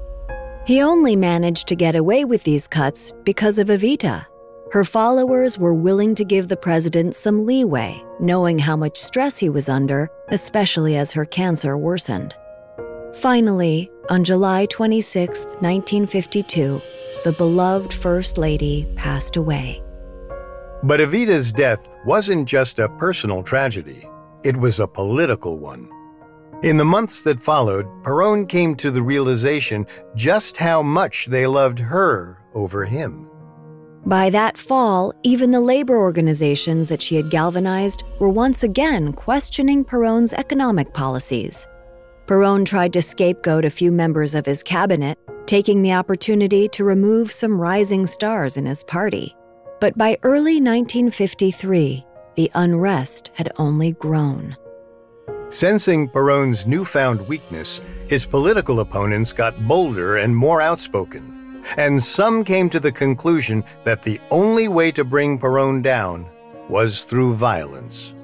He 0.64 0.81
only 0.81 1.16
managed 1.16 1.68
to 1.68 1.76
get 1.76 1.94
away 1.94 2.24
with 2.24 2.44
these 2.44 2.66
cuts 2.66 3.12
because 3.24 3.59
of 3.59 3.68
Evita. 3.68 4.24
Her 4.72 4.85
followers 4.85 5.59
were 5.59 5.74
willing 5.74 6.16
to 6.16 6.24
give 6.24 6.48
the 6.48 6.57
president 6.57 7.14
some 7.14 7.46
leeway, 7.46 8.02
knowing 8.18 8.59
how 8.59 8.74
much 8.76 8.98
stress 8.98 9.38
he 9.38 9.48
was 9.48 9.68
under, 9.68 10.11
especially 10.29 10.96
as 10.96 11.12
her 11.12 11.24
cancer 11.24 11.79
worsened. 11.79 12.35
Finally, 13.14 13.88
on 14.11 14.24
July 14.24 14.66
26, 14.66 15.44
1952, 15.61 16.83
the 17.22 17.33
beloved 17.33 17.92
First 17.92 18.38
Lady 18.38 18.88
passed 18.96 19.37
away. 19.37 19.83
But 20.83 20.98
Evita's 20.98 21.52
death 21.52 21.96
wasn't 22.05 22.48
just 22.48 22.81
a 22.81 22.88
personal 22.88 23.44
tragedy. 23.44 24.05
It 24.42 24.57
was 24.57 24.81
a 24.81 24.88
political 24.88 25.59
one. 25.59 25.88
In 26.64 26.76
the 26.76 26.85
months 26.85 27.22
that 27.22 27.38
followed, 27.38 27.87
Perón 28.02 28.48
came 28.48 28.74
to 28.76 28.90
the 28.90 29.02
realization 29.02 29.87
just 30.16 30.57
how 30.57 30.83
much 30.83 31.26
they 31.26 31.46
loved 31.46 31.79
her 31.79 32.38
over 32.52 32.85
him. 32.85 33.31
By 34.07 34.31
that 34.31 34.57
fall, 34.57 35.12
even 35.25 35.51
the 35.51 35.61
labor 35.61 35.99
organizations 35.99 36.88
that 36.88 37.03
she 37.03 37.16
had 37.16 37.29
galvanized 37.29 38.05
were 38.21 38.29
once 38.29 38.62
again 38.62 39.12
questioning 39.12 39.85
Perón's 39.85 40.33
economic 40.33 40.95
policies. 40.95 41.66
Perón 42.27 42.64
tried 42.64 42.92
to 42.92 43.03
scapegoat 43.03 43.64
a 43.64 43.71
few 43.71 43.90
members 43.90 44.37
of 44.37 44.47
his 44.47 44.62
cabinet, 44.62 45.19
taking 45.47 45.83
the 45.83 45.92
opportunity 45.92 46.69
to 46.69 46.85
remove 46.85 47.33
some 47.33 47.61
rising 47.61 48.07
stars 48.07 48.57
in 48.57 48.64
his 48.64 48.85
party. 48.85 49.35
But 49.81 49.99
by 49.99 50.19
early 50.23 50.61
1953, 50.61 52.07
the 52.37 52.51
unrest 52.55 53.33
had 53.35 53.51
only 53.59 53.90
grown. 53.90 54.57
Sensing 55.49 56.09
Perón's 56.09 56.64
newfound 56.64 57.27
weakness, 57.27 57.81
his 58.09 58.25
political 58.25 58.79
opponents 58.79 59.33
got 59.33 59.66
bolder 59.66 60.19
and 60.19 60.37
more 60.37 60.62
outspoken, 60.62 61.36
and 61.76 62.02
some 62.02 62.44
came 62.44 62.68
to 62.70 62.81
the 62.81 62.92
conclusion 62.92 63.64
that 63.85 64.02
the 64.02 64.20
only 64.31 64.68
way 64.68 64.90
to 64.92 65.05
bring 65.05 65.38
Perón 65.38 65.83
down 65.83 66.29
was 66.68 67.05
through 67.05 67.35
violence. 67.35 68.14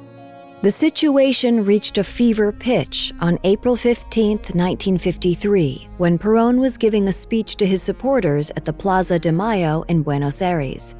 The 0.62 0.70
situation 0.70 1.64
reached 1.64 1.98
a 1.98 2.04
fever 2.04 2.52
pitch 2.52 3.12
on 3.20 3.36
April 3.42 3.74
15, 3.74 4.38
1953, 4.38 5.88
when 5.98 6.18
Perón 6.18 6.60
was 6.60 6.76
giving 6.76 7.08
a 7.08 7.12
speech 7.12 7.56
to 7.56 7.66
his 7.66 7.82
supporters 7.82 8.52
at 8.52 8.64
the 8.64 8.72
Plaza 8.72 9.18
de 9.18 9.32
Mayo 9.32 9.82
in 9.88 10.02
Buenos 10.02 10.40
Aires. 10.40 10.94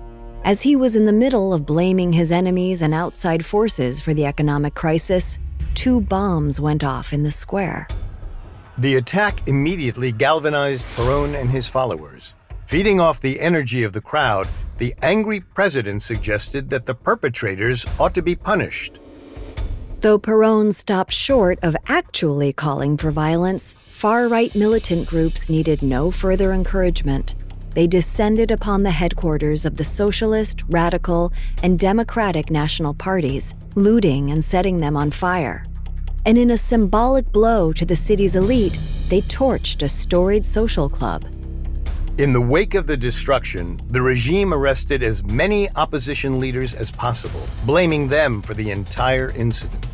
As 0.45 0.63
he 0.63 0.75
was 0.75 0.97
in 0.97 1.05
the 1.05 1.13
middle 1.13 1.55
of 1.55 1.65
blaming 1.65 2.13
his 2.13 2.33
enemies 2.33 2.83
and 2.83 2.93
outside 2.93 3.47
forces 3.47 4.01
for 4.01 4.13
the 4.13 4.27
economic 4.27 4.75
crisis, 4.75 5.39
two 5.75 6.01
bombs 6.01 6.59
went 6.59 6.83
off 6.83 7.13
in 7.13 7.23
the 7.23 7.31
square. 7.31 7.87
The 8.79 8.97
attack 8.97 9.49
immediately 9.49 10.13
galvanized 10.13 10.85
Perón 10.97 11.39
and 11.39 11.51
his 11.51 11.69
followers. 11.69 12.35
Feeding 12.67 13.01
off 13.01 13.21
the 13.21 13.41
energy 13.41 13.83
of 13.83 13.93
the 13.93 14.01
crowd, 14.01 14.49
the 14.79 14.95
angry 15.03 15.41
president 15.41 16.03
suggested 16.03 16.71
that 16.71 16.87
the 16.87 16.95
perpetrators 16.95 17.85
ought 18.01 18.15
to 18.15 18.23
be 18.23 18.35
punished. 18.35 18.99
Though 20.01 20.19
Perón 20.19 20.75
stopped 20.75 21.13
short 21.13 21.59
of 21.63 21.77
actually 21.87 22.53
calling 22.53 22.97
for 22.97 23.11
violence, 23.11 23.77
far 23.91 24.27
right 24.27 24.55
militant 24.55 25.07
groups 25.07 25.49
needed 25.49 25.83
no 25.83 26.11
further 26.11 26.53
encouragement 26.53 27.35
they 27.75 27.87
descended 27.87 28.51
upon 28.51 28.83
the 28.83 28.91
headquarters 28.91 29.65
of 29.65 29.77
the 29.77 29.85
Socialist, 29.85 30.63
Radical, 30.69 31.33
and 31.63 31.79
Democratic 31.79 32.51
national 32.51 32.95
parties, 32.95 33.55
looting 33.75 34.31
and 34.31 34.45
setting 34.45 34.81
them 34.81 34.97
on 34.97 35.11
fire. 35.11 35.65
And 36.25 36.39
in 36.39 36.53
a 36.53 36.57
symbolic 36.57 37.33
blow 37.33 37.73
to 37.73 37.85
the 37.85 37.97
city's 37.97 38.37
elite, 38.37 38.79
they 39.09 39.23
torched 39.23 39.83
a 39.83 39.89
storied 39.89 40.47
social 40.47 40.89
club. 40.89 41.25
In 42.19 42.33
the 42.33 42.41
wake 42.41 42.75
of 42.75 42.87
the 42.87 42.97
destruction, 42.97 43.81
the 43.89 44.03
regime 44.03 44.55
arrested 44.55 45.03
as 45.03 45.25
many 45.25 45.69
opposition 45.77 46.39
leaders 46.39 46.75
as 46.75 46.93
possible, 46.93 47.41
blaming 47.65 48.07
them 48.07 48.43
for 48.43 48.55
the 48.55 48.71
entire 48.71 49.31
incident. 49.31 49.87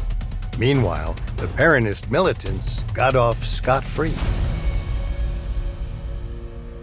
Meanwhile, 0.59 1.15
the 1.37 1.47
Peronist 1.47 2.11
militants 2.11 2.83
got 2.93 3.15
off 3.15 3.45
scot 3.45 3.85
free. 3.85 4.15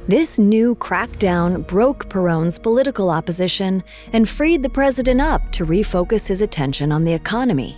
This 0.08 0.40
new 0.40 0.76
crackdown 0.76 1.68
broke 1.68 2.10
Perón's 2.10 2.58
political 2.58 3.10
opposition 3.10 3.84
and 4.14 4.30
freed 4.30 4.64
the 4.64 4.70
president 4.70 5.20
up 5.20 5.52
to 5.52 5.66
refocus 5.66 6.28
his 6.28 6.42
attention 6.42 6.92
on 6.92 7.04
the 7.04 7.14
economy. 7.14 7.78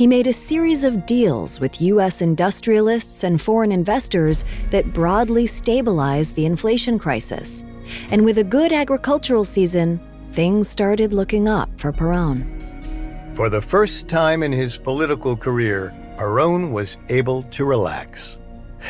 He 0.00 0.06
made 0.06 0.26
a 0.26 0.32
series 0.32 0.82
of 0.82 1.04
deals 1.04 1.60
with 1.60 1.82
U.S. 1.82 2.22
industrialists 2.22 3.22
and 3.22 3.38
foreign 3.38 3.70
investors 3.70 4.46
that 4.70 4.94
broadly 4.94 5.44
stabilized 5.44 6.36
the 6.36 6.46
inflation 6.46 6.98
crisis. 6.98 7.64
And 8.08 8.24
with 8.24 8.38
a 8.38 8.42
good 8.42 8.72
agricultural 8.72 9.44
season, 9.44 10.00
things 10.32 10.70
started 10.70 11.12
looking 11.12 11.48
up 11.48 11.68
for 11.78 11.92
Perón. 11.92 13.36
For 13.36 13.50
the 13.50 13.60
first 13.60 14.08
time 14.08 14.42
in 14.42 14.52
his 14.52 14.78
political 14.78 15.36
career, 15.36 15.94
Perón 16.16 16.72
was 16.72 16.96
able 17.10 17.42
to 17.50 17.66
relax. 17.66 18.38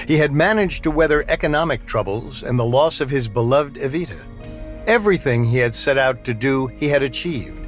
He 0.06 0.16
had 0.16 0.30
managed 0.30 0.84
to 0.84 0.92
weather 0.92 1.24
economic 1.26 1.86
troubles 1.86 2.44
and 2.44 2.56
the 2.56 2.64
loss 2.64 3.00
of 3.00 3.10
his 3.10 3.28
beloved 3.28 3.74
Evita. 3.74 4.20
Everything 4.86 5.42
he 5.42 5.58
had 5.58 5.74
set 5.74 5.98
out 5.98 6.22
to 6.22 6.34
do, 6.34 6.68
he 6.68 6.86
had 6.86 7.02
achieved. 7.02 7.59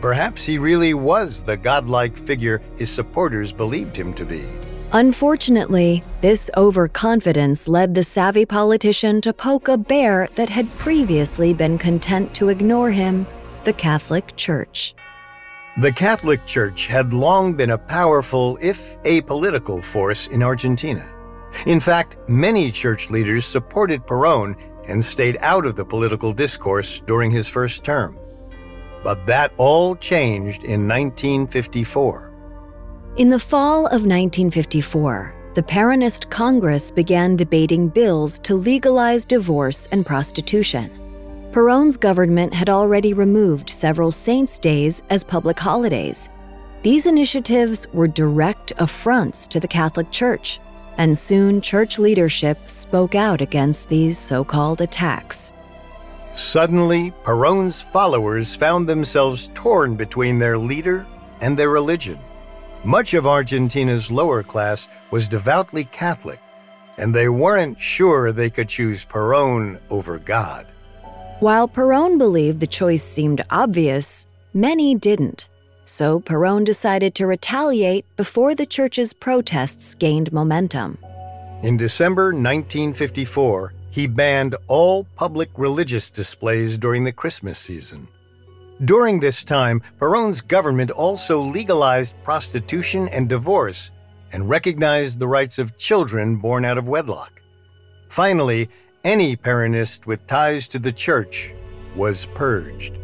Perhaps 0.00 0.44
he 0.44 0.58
really 0.58 0.94
was 0.94 1.42
the 1.42 1.56
godlike 1.56 2.16
figure 2.16 2.60
his 2.76 2.90
supporters 2.90 3.52
believed 3.52 3.96
him 3.96 4.12
to 4.14 4.24
be. 4.24 4.44
Unfortunately, 4.92 6.04
this 6.20 6.50
overconfidence 6.56 7.66
led 7.66 7.94
the 7.94 8.04
savvy 8.04 8.46
politician 8.46 9.20
to 9.20 9.32
poke 9.32 9.68
a 9.68 9.76
bear 9.76 10.28
that 10.36 10.48
had 10.48 10.70
previously 10.78 11.52
been 11.52 11.76
content 11.76 12.32
to 12.34 12.48
ignore 12.50 12.90
him 12.92 13.26
the 13.64 13.72
Catholic 13.72 14.36
Church. 14.36 14.94
The 15.78 15.92
Catholic 15.92 16.46
Church 16.46 16.86
had 16.86 17.12
long 17.12 17.54
been 17.54 17.70
a 17.70 17.78
powerful, 17.78 18.58
if 18.62 19.00
apolitical, 19.02 19.84
force 19.84 20.28
in 20.28 20.42
Argentina. 20.42 21.06
In 21.66 21.80
fact, 21.80 22.16
many 22.28 22.70
church 22.70 23.10
leaders 23.10 23.44
supported 23.44 24.06
Perón 24.06 24.56
and 24.88 25.04
stayed 25.04 25.36
out 25.40 25.66
of 25.66 25.74
the 25.74 25.84
political 25.84 26.32
discourse 26.32 27.00
during 27.00 27.30
his 27.30 27.48
first 27.48 27.82
term. 27.82 28.16
But 29.06 29.24
that 29.26 29.52
all 29.56 29.94
changed 29.94 30.64
in 30.64 30.88
1954. 30.88 32.32
In 33.18 33.30
the 33.30 33.38
fall 33.38 33.86
of 33.86 34.02
1954, 34.02 35.52
the 35.54 35.62
Peronist 35.62 36.28
Congress 36.28 36.90
began 36.90 37.36
debating 37.36 37.88
bills 37.88 38.40
to 38.40 38.56
legalize 38.56 39.24
divorce 39.24 39.86
and 39.92 40.04
prostitution. 40.04 40.90
Perón's 41.52 41.96
government 41.96 42.52
had 42.52 42.68
already 42.68 43.14
removed 43.14 43.70
several 43.70 44.10
saints' 44.10 44.58
days 44.58 45.04
as 45.08 45.22
public 45.22 45.56
holidays. 45.56 46.28
These 46.82 47.06
initiatives 47.06 47.86
were 47.92 48.08
direct 48.08 48.72
affronts 48.78 49.46
to 49.46 49.60
the 49.60 49.68
Catholic 49.68 50.10
Church, 50.10 50.58
and 50.98 51.16
soon 51.16 51.60
church 51.60 52.00
leadership 52.00 52.68
spoke 52.68 53.14
out 53.14 53.40
against 53.40 53.88
these 53.88 54.18
so 54.18 54.42
called 54.42 54.80
attacks. 54.80 55.52
Suddenly, 56.36 57.12
Perón's 57.24 57.80
followers 57.80 58.54
found 58.54 58.86
themselves 58.86 59.50
torn 59.54 59.96
between 59.96 60.38
their 60.38 60.58
leader 60.58 61.06
and 61.40 61.56
their 61.56 61.70
religion. 61.70 62.18
Much 62.84 63.14
of 63.14 63.26
Argentina's 63.26 64.10
lower 64.10 64.42
class 64.42 64.86
was 65.10 65.28
devoutly 65.28 65.84
Catholic, 65.84 66.38
and 66.98 67.14
they 67.14 67.30
weren't 67.30 67.80
sure 67.80 68.32
they 68.32 68.50
could 68.50 68.68
choose 68.68 69.02
Perón 69.02 69.80
over 69.88 70.18
God. 70.18 70.66
While 71.40 71.68
Perón 71.68 72.18
believed 72.18 72.60
the 72.60 72.66
choice 72.66 73.02
seemed 73.02 73.42
obvious, 73.48 74.26
many 74.52 74.94
didn't. 74.94 75.48
So 75.86 76.20
Perón 76.20 76.66
decided 76.66 77.14
to 77.14 77.26
retaliate 77.26 78.04
before 78.18 78.54
the 78.54 78.66
church's 78.66 79.14
protests 79.14 79.94
gained 79.94 80.34
momentum. 80.34 80.98
In 81.62 81.78
December 81.78 82.26
1954, 82.34 83.72
he 83.96 84.06
banned 84.06 84.54
all 84.66 85.04
public 85.16 85.48
religious 85.56 86.10
displays 86.10 86.76
during 86.76 87.02
the 87.02 87.10
Christmas 87.10 87.58
season. 87.58 88.06
During 88.84 89.18
this 89.18 89.42
time, 89.42 89.80
Perón's 89.98 90.42
government 90.42 90.90
also 90.90 91.40
legalized 91.40 92.14
prostitution 92.22 93.08
and 93.08 93.26
divorce 93.26 93.90
and 94.32 94.50
recognized 94.50 95.18
the 95.18 95.26
rights 95.26 95.58
of 95.58 95.78
children 95.78 96.36
born 96.36 96.62
out 96.62 96.76
of 96.76 96.88
wedlock. 96.88 97.40
Finally, 98.10 98.68
any 99.02 99.34
Peronist 99.34 100.06
with 100.06 100.26
ties 100.26 100.68
to 100.68 100.78
the 100.78 100.92
church 100.92 101.54
was 101.96 102.26
purged. 102.34 102.98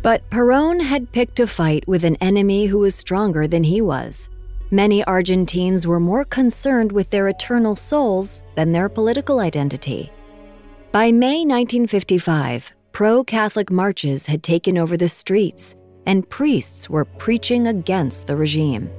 But 0.00 0.22
Perón 0.30 0.80
had 0.80 1.12
picked 1.12 1.38
a 1.38 1.46
fight 1.46 1.86
with 1.86 2.02
an 2.06 2.16
enemy 2.22 2.64
who 2.64 2.78
was 2.78 2.94
stronger 2.94 3.46
than 3.46 3.64
he 3.64 3.82
was. 3.82 4.30
Many 4.70 5.02
Argentines 5.04 5.86
were 5.86 5.98
more 5.98 6.26
concerned 6.26 6.92
with 6.92 7.08
their 7.08 7.28
eternal 7.28 7.74
souls 7.74 8.42
than 8.54 8.70
their 8.70 8.90
political 8.90 9.40
identity. 9.40 10.12
By 10.92 11.10
May 11.10 11.38
1955, 11.38 12.72
pro 12.92 13.24
Catholic 13.24 13.70
marches 13.70 14.26
had 14.26 14.42
taken 14.42 14.76
over 14.76 14.98
the 14.98 15.08
streets, 15.08 15.74
and 16.04 16.28
priests 16.28 16.90
were 16.90 17.06
preaching 17.06 17.68
against 17.68 18.26
the 18.26 18.36
regime. 18.36 18.90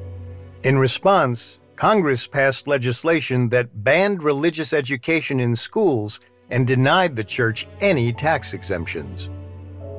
In 0.63 0.79
response, 0.79 1.60
Congress 1.75 2.25
passed 2.25 2.67
legislation 2.67 3.47
that 3.49 3.84
banned 3.84 4.23
religious 4.23 4.73
education 4.73 5.39
in 5.39 5.55
schools 5.55 6.19
and 6.49 6.65
denied 6.65 7.15
the 7.15 7.23
church 7.23 7.67
any 7.79 8.12
tax 8.12 8.55
exemptions. 8.55 9.29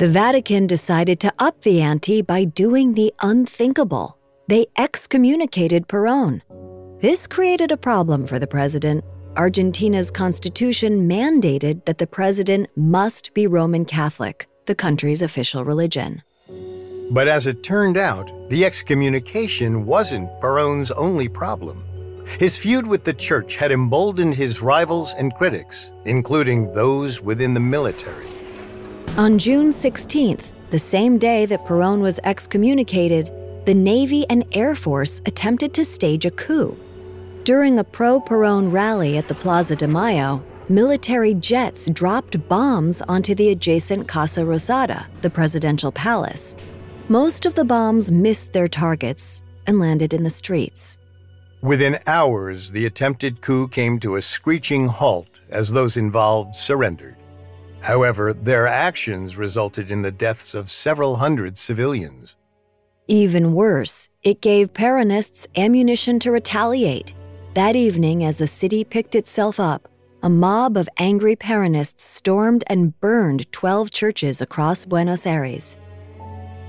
The 0.00 0.08
Vatican 0.08 0.66
decided 0.66 1.20
to 1.20 1.32
up 1.38 1.62
the 1.62 1.80
ante 1.80 2.22
by 2.22 2.42
doing 2.42 2.94
the 2.94 3.14
unthinkable 3.20 4.16
they 4.50 4.66
excommunicated 4.76 5.86
Perón. 5.86 6.42
This 7.00 7.28
created 7.28 7.70
a 7.70 7.76
problem 7.76 8.26
for 8.26 8.40
the 8.40 8.48
president. 8.48 9.04
Argentina's 9.36 10.10
constitution 10.10 11.08
mandated 11.08 11.84
that 11.84 11.98
the 11.98 12.06
president 12.08 12.66
must 12.76 13.32
be 13.32 13.46
Roman 13.46 13.84
Catholic, 13.84 14.48
the 14.66 14.74
country's 14.74 15.22
official 15.22 15.64
religion. 15.64 16.20
But 17.12 17.28
as 17.28 17.46
it 17.46 17.62
turned 17.62 17.96
out, 17.96 18.32
the 18.50 18.64
excommunication 18.64 19.86
wasn't 19.86 20.28
Perón's 20.40 20.90
only 20.90 21.28
problem. 21.28 21.84
His 22.40 22.58
feud 22.58 22.88
with 22.88 23.04
the 23.04 23.14
church 23.14 23.54
had 23.54 23.70
emboldened 23.70 24.34
his 24.34 24.60
rivals 24.60 25.14
and 25.14 25.32
critics, 25.32 25.92
including 26.06 26.72
those 26.72 27.20
within 27.20 27.54
the 27.54 27.60
military. 27.60 28.26
On 29.16 29.38
June 29.38 29.70
16th, 29.70 30.46
the 30.70 30.78
same 30.78 31.18
day 31.18 31.46
that 31.46 31.64
Perón 31.66 32.00
was 32.00 32.18
excommunicated, 32.24 33.30
the 33.66 33.74
Navy 33.74 34.24
and 34.30 34.44
Air 34.52 34.74
Force 34.74 35.20
attempted 35.26 35.74
to 35.74 35.84
stage 35.84 36.24
a 36.24 36.30
coup. 36.30 36.76
During 37.44 37.78
a 37.78 37.84
pro 37.84 38.20
Perón 38.20 38.72
rally 38.72 39.18
at 39.18 39.28
the 39.28 39.34
Plaza 39.34 39.76
de 39.76 39.86
Mayo, 39.86 40.42
military 40.68 41.34
jets 41.34 41.88
dropped 41.90 42.48
bombs 42.48 43.02
onto 43.02 43.34
the 43.34 43.50
adjacent 43.50 44.08
Casa 44.08 44.40
Rosada, 44.40 45.04
the 45.20 45.30
presidential 45.30 45.92
palace. 45.92 46.56
Most 47.08 47.44
of 47.44 47.54
the 47.54 47.64
bombs 47.64 48.10
missed 48.10 48.52
their 48.52 48.68
targets 48.68 49.42
and 49.66 49.78
landed 49.78 50.14
in 50.14 50.22
the 50.22 50.30
streets. 50.30 50.96
Within 51.60 51.98
hours, 52.06 52.70
the 52.70 52.86
attempted 52.86 53.42
coup 53.42 53.68
came 53.68 54.00
to 54.00 54.16
a 54.16 54.22
screeching 54.22 54.86
halt 54.86 55.28
as 55.50 55.70
those 55.70 55.98
involved 55.98 56.54
surrendered. 56.54 57.16
However, 57.82 58.32
their 58.32 58.66
actions 58.66 59.36
resulted 59.36 59.90
in 59.90 60.00
the 60.00 60.12
deaths 60.12 60.54
of 60.54 60.70
several 60.70 61.16
hundred 61.16 61.58
civilians. 61.58 62.36
Even 63.10 63.54
worse, 63.54 64.08
it 64.22 64.40
gave 64.40 64.72
Peronists 64.72 65.44
ammunition 65.56 66.20
to 66.20 66.30
retaliate. 66.30 67.12
That 67.54 67.74
evening, 67.74 68.22
as 68.22 68.38
the 68.38 68.46
city 68.46 68.84
picked 68.84 69.16
itself 69.16 69.58
up, 69.58 69.88
a 70.22 70.30
mob 70.30 70.76
of 70.76 70.88
angry 70.96 71.34
Peronists 71.34 72.02
stormed 72.02 72.62
and 72.68 72.96
burned 73.00 73.50
12 73.50 73.90
churches 73.90 74.40
across 74.40 74.84
Buenos 74.84 75.26
Aires. 75.26 75.76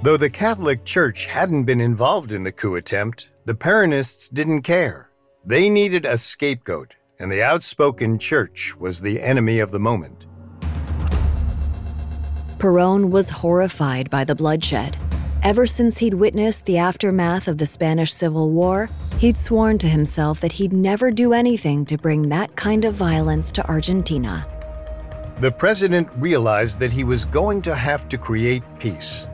Though 0.01 0.17
the 0.17 0.31
Catholic 0.31 0.83
Church 0.83 1.27
hadn't 1.27 1.65
been 1.65 1.79
involved 1.79 2.31
in 2.31 2.43
the 2.43 2.51
coup 2.51 2.73
attempt, 2.73 3.29
the 3.45 3.53
Peronists 3.53 4.27
didn't 4.27 4.63
care. 4.63 5.11
They 5.45 5.69
needed 5.69 6.07
a 6.07 6.17
scapegoat, 6.17 6.95
and 7.19 7.31
the 7.31 7.43
outspoken 7.43 8.17
church 8.17 8.75
was 8.79 8.99
the 8.99 9.21
enemy 9.21 9.59
of 9.59 9.69
the 9.69 9.79
moment. 9.79 10.25
Perón 12.57 13.11
was 13.11 13.29
horrified 13.29 14.09
by 14.09 14.23
the 14.23 14.33
bloodshed. 14.33 14.97
Ever 15.43 15.65
since 15.65 15.97
he'd 15.97 16.13
witnessed 16.13 16.65
the 16.65 16.77
aftermath 16.77 17.47
of 17.47 17.57
the 17.57 17.65
Spanish 17.65 18.13
Civil 18.13 18.51
War, 18.51 18.87
he'd 19.17 19.35
sworn 19.35 19.79
to 19.79 19.89
himself 19.89 20.39
that 20.41 20.51
he'd 20.51 20.71
never 20.71 21.09
do 21.09 21.33
anything 21.33 21.83
to 21.85 21.97
bring 21.97 22.21
that 22.29 22.55
kind 22.55 22.85
of 22.85 22.93
violence 22.93 23.51
to 23.53 23.67
Argentina. 23.67 24.45
The 25.39 25.49
president 25.49 26.07
realized 26.17 26.77
that 26.79 26.91
he 26.91 27.03
was 27.03 27.25
going 27.25 27.63
to 27.63 27.73
have 27.73 28.07
to 28.09 28.19
create 28.19 28.61
peace. 28.77 29.27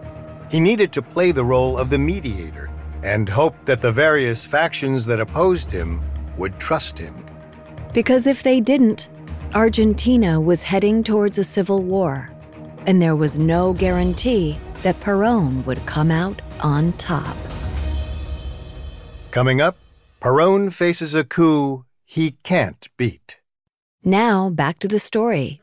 He 0.50 0.62
needed 0.62 0.94
to 0.94 1.02
play 1.02 1.34
the 1.34 1.44
role 1.44 1.78
of 1.78 1.90
the 1.90 1.98
mediator 1.98 2.70
and 3.04 3.28
hoped 3.28 3.66
that 3.66 3.82
the 3.82 3.92
various 3.92 4.46
factions 4.46 5.06
that 5.08 5.20
opposed 5.20 5.70
him 5.70 6.02
would 6.38 6.58
trust 6.58 6.98
him. 6.98 7.14
Because 7.94 8.28
if 8.28 8.44
they 8.44 8.62
didn't, 8.62 9.10
Argentina 9.54 10.40
was 10.40 10.64
heading 10.64 11.04
towards 11.04 11.38
a 11.38 11.44
civil 11.44 11.84
war, 11.84 12.30
and 12.86 13.02
there 13.02 13.18
was 13.18 13.38
no 13.38 13.74
guarantee 13.74 14.58
that 14.84 15.00
Perón 15.00 15.66
would 15.66 15.86
come 15.86 16.12
out 16.12 16.42
on 16.62 16.94
top. 16.94 17.36
Coming 19.32 19.62
up, 19.62 19.78
Perón 20.22 20.74
faces 20.74 21.14
a 21.14 21.24
coup 21.24 21.86
he 22.06 22.32
can't 22.44 22.88
beat. 22.98 23.38
Now, 24.04 24.50
back 24.50 24.80
to 24.80 24.88
the 24.88 25.00
story. 25.00 25.60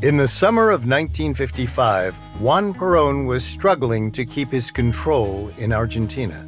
In 0.00 0.16
the 0.16 0.28
summer 0.28 0.70
of 0.70 0.86
1955, 0.86 2.16
Juan 2.40 2.72
Perón 2.72 3.26
was 3.26 3.44
struggling 3.44 4.12
to 4.12 4.24
keep 4.24 4.48
his 4.48 4.70
control 4.70 5.50
in 5.58 5.72
Argentina. 5.72 6.46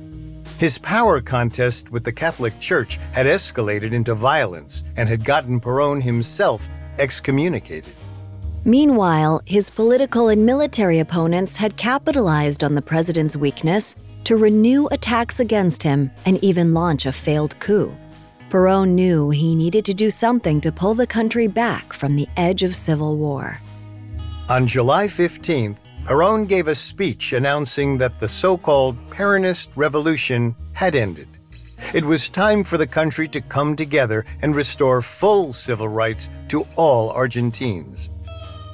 His 0.59 0.79
power 0.79 1.20
contest 1.20 1.90
with 1.90 2.05
the 2.05 2.12
Catholic 2.12 2.59
Church 2.61 2.96
had 3.12 3.27
escalated 3.27 3.92
into 3.92 4.14
violence 4.14 4.83
and 4.96 5.09
had 5.09 5.25
gotten 5.25 5.61
Perón 5.61 6.01
himself 6.01 6.68
excommunicated. 7.00 7.94
Meanwhile, 8.64 9.40
his 9.46 9.70
political 9.70 10.28
and 10.28 10.44
military 10.44 10.98
opponents 10.98 11.56
had 11.56 11.76
capitalized 11.76 12.62
on 12.62 12.74
the 12.74 12.82
president's 12.82 13.36
weakness 13.36 13.96
to 14.24 14.36
renew 14.36 14.86
attacks 14.88 15.40
against 15.40 15.82
him 15.82 16.10
and 16.26 16.38
even 16.44 16.74
launch 16.74 17.06
a 17.06 17.12
failed 17.12 17.58
coup. 17.58 17.96
Perón 18.50 18.90
knew 18.90 19.30
he 19.30 19.54
needed 19.54 19.84
to 19.86 19.94
do 19.94 20.10
something 20.10 20.60
to 20.60 20.70
pull 20.70 20.94
the 20.94 21.06
country 21.06 21.46
back 21.46 21.92
from 21.94 22.16
the 22.16 22.28
edge 22.36 22.62
of 22.62 22.74
civil 22.74 23.16
war. 23.16 23.58
On 24.50 24.66
July 24.66 25.06
15th, 25.06 25.78
Perón 26.04 26.46
gave 26.46 26.68
a 26.68 26.74
speech 26.74 27.32
announcing 27.32 27.96
that 27.98 28.20
the 28.20 28.28
so 28.28 28.58
called 28.58 28.96
Peronist 29.08 29.68
Revolution 29.76 30.54
had 30.72 30.96
ended. 30.96 31.28
It 31.95 32.05
was 32.05 32.29
time 32.29 32.64
for 32.64 32.79
the 32.79 32.87
country 32.87 33.27
to 33.29 33.40
come 33.40 33.77
together 33.77 34.25
and 34.43 34.55
restore 34.55 35.03
full 35.03 35.53
civil 35.53 35.88
rights 35.88 36.29
to 36.49 36.66
all 36.77 37.11
Argentines. 37.11 38.11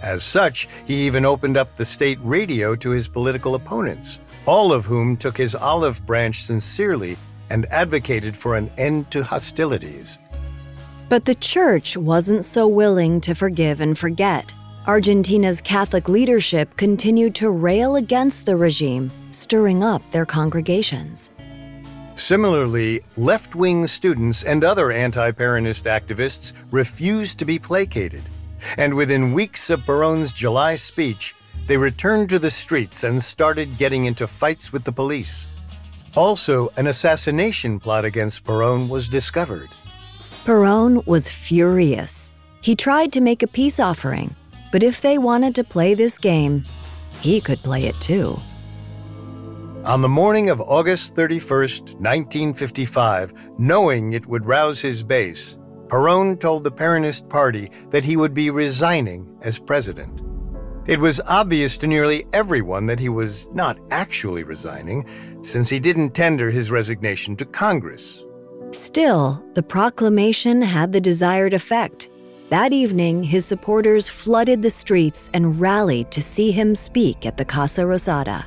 As 0.02 0.22
such, 0.22 0.68
he 0.84 1.06
even 1.06 1.24
opened 1.24 1.56
up 1.56 1.76
the 1.76 1.84
state 1.84 2.18
radio 2.22 2.76
to 2.76 2.90
his 2.90 3.08
political 3.08 3.54
opponents, 3.54 4.20
all 4.46 4.72
of 4.72 4.86
whom 4.86 5.16
took 5.16 5.36
his 5.36 5.54
olive 5.54 6.04
branch 6.06 6.44
sincerely 6.44 7.16
and 7.50 7.66
advocated 7.66 8.36
for 8.36 8.56
an 8.56 8.70
end 8.76 9.10
to 9.10 9.22
hostilities. 9.24 10.18
But 11.08 11.24
the 11.24 11.34
church 11.36 11.96
wasn't 11.96 12.44
so 12.44 12.66
willing 12.66 13.20
to 13.22 13.34
forgive 13.34 13.80
and 13.80 13.96
forget. 13.96 14.52
Argentina's 14.86 15.60
Catholic 15.60 16.08
leadership 16.08 16.76
continued 16.76 17.34
to 17.36 17.50
rail 17.50 17.96
against 17.96 18.46
the 18.46 18.56
regime, 18.56 19.10
stirring 19.30 19.82
up 19.82 20.02
their 20.12 20.26
congregations. 20.26 21.30
Similarly, 22.16 23.02
left 23.18 23.54
wing 23.54 23.86
students 23.86 24.42
and 24.42 24.64
other 24.64 24.90
anti 24.90 25.30
Peronist 25.32 25.84
activists 25.84 26.54
refused 26.70 27.38
to 27.38 27.44
be 27.44 27.58
placated. 27.58 28.22
And 28.78 28.94
within 28.94 29.34
weeks 29.34 29.68
of 29.68 29.80
Perón's 29.80 30.32
July 30.32 30.76
speech, 30.76 31.34
they 31.66 31.76
returned 31.76 32.30
to 32.30 32.38
the 32.38 32.50
streets 32.50 33.04
and 33.04 33.22
started 33.22 33.76
getting 33.76 34.06
into 34.06 34.26
fights 34.26 34.72
with 34.72 34.82
the 34.84 34.92
police. 34.92 35.46
Also, 36.16 36.70
an 36.78 36.86
assassination 36.86 37.78
plot 37.78 38.06
against 38.06 38.44
Perón 38.44 38.88
was 38.88 39.10
discovered. 39.10 39.68
Perón 40.46 41.06
was 41.06 41.28
furious. 41.28 42.32
He 42.62 42.74
tried 42.74 43.12
to 43.12 43.20
make 43.20 43.42
a 43.42 43.46
peace 43.46 43.78
offering, 43.78 44.34
but 44.72 44.82
if 44.82 45.02
they 45.02 45.18
wanted 45.18 45.54
to 45.56 45.64
play 45.64 45.92
this 45.92 46.16
game, 46.16 46.64
he 47.20 47.42
could 47.42 47.62
play 47.62 47.84
it 47.84 48.00
too. 48.00 48.40
On 49.86 50.02
the 50.02 50.08
morning 50.08 50.50
of 50.50 50.60
August 50.60 51.14
31, 51.14 51.60
1955, 52.00 53.32
knowing 53.56 54.14
it 54.14 54.26
would 54.26 54.44
rouse 54.44 54.80
his 54.80 55.04
base, 55.04 55.60
Perón 55.86 56.40
told 56.40 56.64
the 56.64 56.72
Peronist 56.72 57.28
Party 57.28 57.70
that 57.90 58.04
he 58.04 58.16
would 58.16 58.34
be 58.34 58.50
resigning 58.50 59.32
as 59.42 59.60
president. 59.60 60.22
It 60.88 60.98
was 60.98 61.20
obvious 61.28 61.78
to 61.78 61.86
nearly 61.86 62.26
everyone 62.32 62.86
that 62.86 62.98
he 62.98 63.08
was 63.08 63.48
not 63.50 63.78
actually 63.92 64.42
resigning, 64.42 65.04
since 65.42 65.68
he 65.68 65.78
didn't 65.78 66.16
tender 66.16 66.50
his 66.50 66.72
resignation 66.72 67.36
to 67.36 67.44
Congress. 67.44 68.24
Still, 68.72 69.40
the 69.54 69.62
proclamation 69.62 70.62
had 70.62 70.92
the 70.92 71.00
desired 71.00 71.54
effect. 71.54 72.08
That 72.50 72.72
evening, 72.72 73.22
his 73.22 73.46
supporters 73.46 74.08
flooded 74.08 74.62
the 74.62 74.70
streets 74.70 75.30
and 75.32 75.60
rallied 75.60 76.10
to 76.10 76.20
see 76.20 76.50
him 76.50 76.74
speak 76.74 77.24
at 77.24 77.36
the 77.36 77.44
Casa 77.44 77.82
Rosada. 77.82 78.46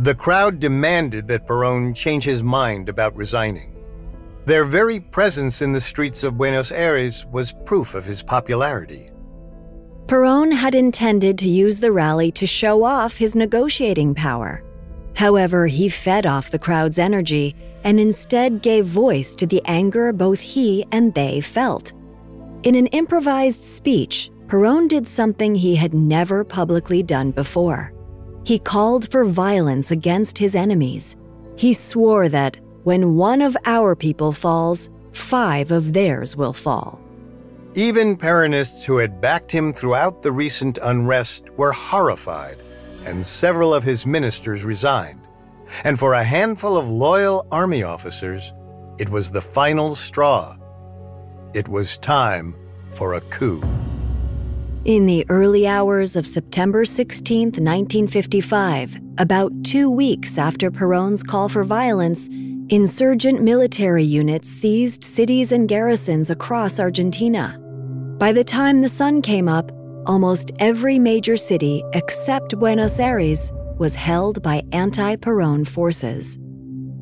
The 0.00 0.14
crowd 0.14 0.60
demanded 0.60 1.26
that 1.28 1.46
Perón 1.46 1.96
change 1.96 2.24
his 2.24 2.42
mind 2.42 2.90
about 2.90 3.16
resigning. 3.16 3.74
Their 4.44 4.64
very 4.64 5.00
presence 5.00 5.62
in 5.62 5.72
the 5.72 5.80
streets 5.80 6.22
of 6.22 6.36
Buenos 6.36 6.70
Aires 6.70 7.24
was 7.32 7.54
proof 7.64 7.94
of 7.94 8.04
his 8.04 8.22
popularity. 8.22 9.10
Perón 10.04 10.54
had 10.54 10.74
intended 10.74 11.38
to 11.38 11.48
use 11.48 11.80
the 11.80 11.90
rally 11.90 12.30
to 12.32 12.46
show 12.46 12.84
off 12.84 13.16
his 13.16 13.34
negotiating 13.34 14.14
power. 14.14 14.62
However, 15.16 15.66
he 15.66 15.88
fed 15.88 16.26
off 16.26 16.50
the 16.50 16.58
crowd's 16.58 16.98
energy 16.98 17.56
and 17.82 17.98
instead 17.98 18.62
gave 18.62 18.84
voice 18.84 19.34
to 19.36 19.46
the 19.46 19.62
anger 19.64 20.12
both 20.12 20.40
he 20.40 20.84
and 20.92 21.14
they 21.14 21.40
felt. 21.40 21.94
In 22.64 22.74
an 22.74 22.86
improvised 22.88 23.62
speech, 23.62 24.30
Perón 24.46 24.88
did 24.88 25.08
something 25.08 25.54
he 25.54 25.74
had 25.74 25.94
never 25.94 26.44
publicly 26.44 27.02
done 27.02 27.30
before. 27.30 27.95
He 28.46 28.60
called 28.60 29.10
for 29.10 29.24
violence 29.24 29.90
against 29.90 30.38
his 30.38 30.54
enemies. 30.54 31.16
He 31.56 31.74
swore 31.74 32.28
that 32.28 32.56
when 32.84 33.16
one 33.16 33.42
of 33.42 33.56
our 33.66 33.96
people 33.96 34.30
falls, 34.30 34.88
five 35.10 35.72
of 35.72 35.94
theirs 35.94 36.36
will 36.36 36.52
fall. 36.52 37.00
Even 37.74 38.16
Peronists 38.16 38.84
who 38.84 38.98
had 38.98 39.20
backed 39.20 39.50
him 39.50 39.72
throughout 39.72 40.22
the 40.22 40.30
recent 40.30 40.78
unrest 40.80 41.50
were 41.56 41.72
horrified, 41.72 42.58
and 43.04 43.26
several 43.26 43.74
of 43.74 43.82
his 43.82 44.06
ministers 44.06 44.62
resigned. 44.62 45.20
And 45.82 45.98
for 45.98 46.14
a 46.14 46.22
handful 46.22 46.76
of 46.76 46.88
loyal 46.88 47.48
army 47.50 47.82
officers, 47.82 48.52
it 48.98 49.08
was 49.08 49.32
the 49.32 49.42
final 49.42 49.96
straw. 49.96 50.56
It 51.52 51.66
was 51.66 51.98
time 51.98 52.54
for 52.92 53.14
a 53.14 53.20
coup. 53.22 53.60
In 54.86 55.06
the 55.06 55.26
early 55.28 55.66
hours 55.66 56.14
of 56.14 56.24
September 56.24 56.84
16, 56.84 57.46
1955, 57.46 58.96
about 59.18 59.50
two 59.64 59.90
weeks 59.90 60.38
after 60.38 60.70
Perón's 60.70 61.24
call 61.24 61.48
for 61.48 61.64
violence, 61.64 62.28
insurgent 62.68 63.42
military 63.42 64.04
units 64.04 64.48
seized 64.48 65.02
cities 65.02 65.50
and 65.50 65.68
garrisons 65.68 66.30
across 66.30 66.78
Argentina. 66.78 67.58
By 68.18 68.32
the 68.32 68.44
time 68.44 68.80
the 68.80 68.88
sun 68.88 69.22
came 69.22 69.48
up, 69.48 69.72
almost 70.06 70.52
every 70.60 71.00
major 71.00 71.36
city 71.36 71.82
except 71.92 72.56
Buenos 72.56 73.00
Aires 73.00 73.52
was 73.78 73.96
held 73.96 74.40
by 74.40 74.62
anti 74.70 75.16
Perón 75.16 75.66
forces. 75.66 76.38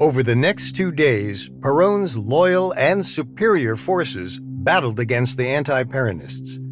Over 0.00 0.22
the 0.22 0.34
next 0.34 0.72
two 0.72 0.90
days, 0.90 1.50
Perón's 1.60 2.16
loyal 2.16 2.72
and 2.78 3.04
superior 3.04 3.76
forces 3.76 4.40
battled 4.42 5.00
against 5.00 5.36
the 5.36 5.46
anti 5.46 5.84
Peronists. 5.84 6.63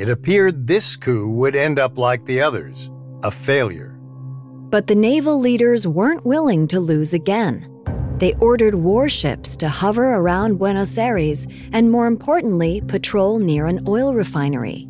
It 0.00 0.08
appeared 0.08 0.66
this 0.66 0.96
coup 0.96 1.28
would 1.28 1.54
end 1.54 1.78
up 1.78 1.98
like 1.98 2.24
the 2.24 2.40
others 2.40 2.90
a 3.22 3.30
failure. 3.30 3.90
But 4.70 4.86
the 4.86 4.94
naval 4.94 5.38
leaders 5.38 5.86
weren't 5.86 6.24
willing 6.24 6.66
to 6.68 6.80
lose 6.80 7.12
again. 7.12 7.68
They 8.16 8.32
ordered 8.40 8.76
warships 8.76 9.58
to 9.58 9.68
hover 9.68 10.14
around 10.14 10.56
Buenos 10.56 10.96
Aires 10.96 11.46
and, 11.74 11.90
more 11.90 12.06
importantly, 12.06 12.80
patrol 12.88 13.40
near 13.40 13.66
an 13.66 13.84
oil 13.86 14.14
refinery. 14.14 14.88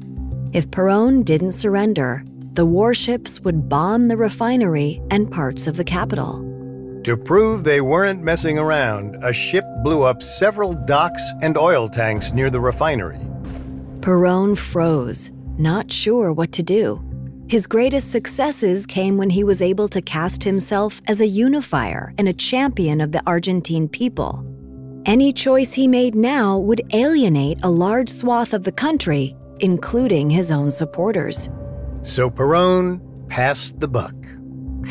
If 0.52 0.68
Perón 0.68 1.24
didn't 1.24 1.58
surrender, 1.58 2.22
the 2.52 2.66
warships 2.66 3.40
would 3.40 3.68
bomb 3.68 4.06
the 4.06 4.16
refinery 4.16 5.02
and 5.10 5.28
parts 5.28 5.66
of 5.66 5.76
the 5.76 5.82
capital. 5.82 6.38
To 7.02 7.16
prove 7.16 7.64
they 7.64 7.80
weren't 7.80 8.22
messing 8.22 8.60
around, 8.60 9.16
a 9.24 9.32
ship 9.32 9.64
blew 9.82 10.04
up 10.04 10.22
several 10.22 10.74
docks 10.74 11.32
and 11.42 11.58
oil 11.58 11.88
tanks 11.88 12.32
near 12.32 12.48
the 12.48 12.60
refinery. 12.60 13.18
Perón 14.00 14.56
froze, 14.56 15.30
not 15.58 15.92
sure 15.92 16.32
what 16.32 16.52
to 16.52 16.62
do. 16.62 17.04
His 17.48 17.66
greatest 17.66 18.10
successes 18.10 18.86
came 18.86 19.18
when 19.18 19.28
he 19.28 19.44
was 19.44 19.60
able 19.60 19.88
to 19.88 20.00
cast 20.00 20.42
himself 20.42 21.02
as 21.06 21.20
a 21.20 21.26
unifier 21.26 22.14
and 22.16 22.26
a 22.26 22.32
champion 22.32 23.02
of 23.02 23.12
the 23.12 23.22
Argentine 23.26 23.88
people. 23.88 24.42
Any 25.04 25.34
choice 25.34 25.74
he 25.74 25.86
made 25.86 26.14
now 26.14 26.56
would 26.56 26.80
alienate 26.94 27.62
a 27.62 27.70
large 27.70 28.08
swath 28.08 28.54
of 28.54 28.64
the 28.64 28.72
country, 28.72 29.36
including 29.58 30.30
his 30.30 30.50
own 30.50 30.70
supporters. 30.70 31.50
So 32.00 32.30
Perón 32.30 33.00
passed 33.28 33.80
the 33.80 33.88
buck. 33.88 34.14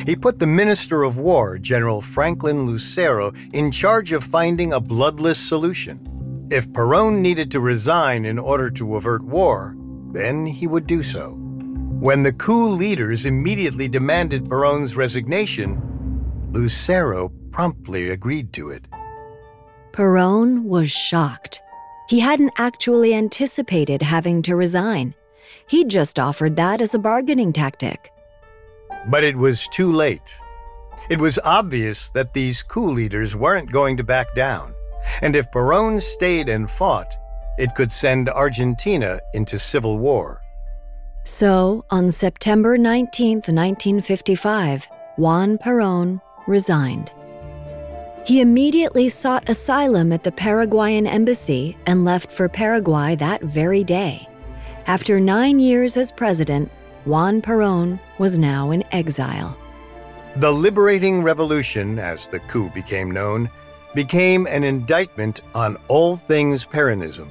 He 0.06 0.16
put 0.16 0.38
the 0.38 0.46
Minister 0.46 1.02
of 1.02 1.18
War, 1.18 1.58
General 1.58 2.00
Franklin 2.00 2.68
Lucero, 2.68 3.34
in 3.54 3.72
charge 3.72 4.12
of 4.12 4.24
finding 4.24 4.74
a 4.74 4.80
bloodless 4.80 5.40
solution. 5.40 6.00
If 6.52 6.68
Perón 6.70 7.20
needed 7.20 7.52
to 7.52 7.60
resign 7.60 8.26
in 8.26 8.40
order 8.40 8.72
to 8.72 8.96
avert 8.96 9.24
war, 9.24 9.76
then 10.12 10.48
he 10.48 10.66
would 10.66 10.88
do 10.88 11.04
so. 11.04 11.36
When 12.00 12.24
the 12.24 12.34
coup 12.34 12.70
leaders 12.70 13.28
immediately 13.28 13.88
demanded 13.88 14.46
Perón's 14.46 14.96
resignation, 14.96 15.80
Lucero 16.52 17.30
promptly 17.52 18.10
agreed 18.10 18.52
to 18.54 18.70
it. 18.70 18.88
Perón 19.92 20.64
was 20.64 20.90
shocked. 20.90 21.62
He 22.08 22.20
hadn't 22.20 22.54
actually 22.58 23.14
anticipated 23.14 24.02
having 24.02 24.42
to 24.44 24.56
resign. 24.56 25.14
He'd 25.68 25.90
just 25.90 26.18
offered 26.18 26.56
that 26.56 26.82
as 26.82 26.96
a 26.96 27.00
bargaining 27.00 27.54
tactic. 27.54 28.12
But 29.08 29.24
it 29.24 29.36
was 29.36 29.68
too 29.68 29.92
late. 29.92 30.36
It 31.12 31.20
was 31.20 31.38
obvious 31.44 32.10
that 32.12 32.34
these 32.34 32.64
coup 32.64 32.92
leaders 32.92 33.36
weren't 33.36 33.72
going 33.72 33.98
to 33.98 34.04
back 34.04 34.34
down, 34.34 34.74
and 35.22 35.36
if 35.36 35.52
Perón 35.52 36.02
stayed 36.02 36.50
and 36.50 36.70
fought, 36.70 37.18
it 37.58 37.76
could 37.76 37.92
send 37.92 38.30
Argentina 38.30 39.20
into 39.34 39.60
civil 39.60 39.98
war. 39.98 40.42
So, 41.26 41.86
on 41.92 42.12
September 42.12 42.78
19, 42.78 43.38
1955, 43.38 44.88
Juan 45.18 45.58
Perón 45.58 46.22
resigned. 46.48 47.12
He 48.26 48.42
immediately 48.42 49.10
sought 49.10 49.50
asylum 49.50 50.12
at 50.12 50.24
the 50.24 50.32
Paraguayan 50.32 51.08
embassy 51.08 51.78
and 51.86 52.06
left 52.06 52.32
for 52.32 52.48
Paraguay 52.48 53.16
that 53.16 53.42
very 53.42 53.84
day. 53.84 54.28
After 54.88 55.20
nine 55.20 55.60
years 55.60 55.98
as 55.98 56.12
president, 56.12 56.72
Juan 57.06 57.42
Perón 57.42 58.00
was 58.18 58.38
now 58.38 58.72
in 58.72 58.84
exile. 58.92 59.58
The 60.36 60.52
Liberating 60.52 61.24
Revolution, 61.24 61.98
as 62.00 62.28
the 62.28 62.40
coup 62.42 62.70
became 62.70 63.12
known, 63.12 63.50
became 63.96 64.48
an 64.48 64.64
indictment 64.64 65.42
on 65.56 65.78
all 65.88 66.16
things 66.16 66.66
Peronism. 66.66 67.28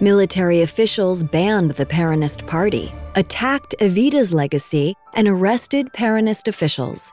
Military 0.00 0.62
officials 0.62 1.22
banned 1.22 1.72
the 1.72 1.84
Peronist 1.84 2.46
Party, 2.46 2.92
attacked 3.14 3.74
Evita's 3.80 4.32
legacy, 4.32 4.94
and 5.14 5.28
arrested 5.28 5.86
Peronist 5.92 6.48
officials. 6.48 7.12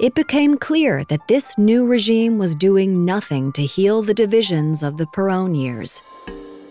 It 0.00 0.14
became 0.14 0.56
clear 0.56 1.02
that 1.08 1.26
this 1.26 1.58
new 1.58 1.86
regime 1.88 2.38
was 2.38 2.54
doing 2.54 3.04
nothing 3.04 3.50
to 3.52 3.66
heal 3.66 4.02
the 4.02 4.14
divisions 4.14 4.84
of 4.84 4.96
the 4.96 5.06
Peron 5.06 5.56
years. 5.56 6.00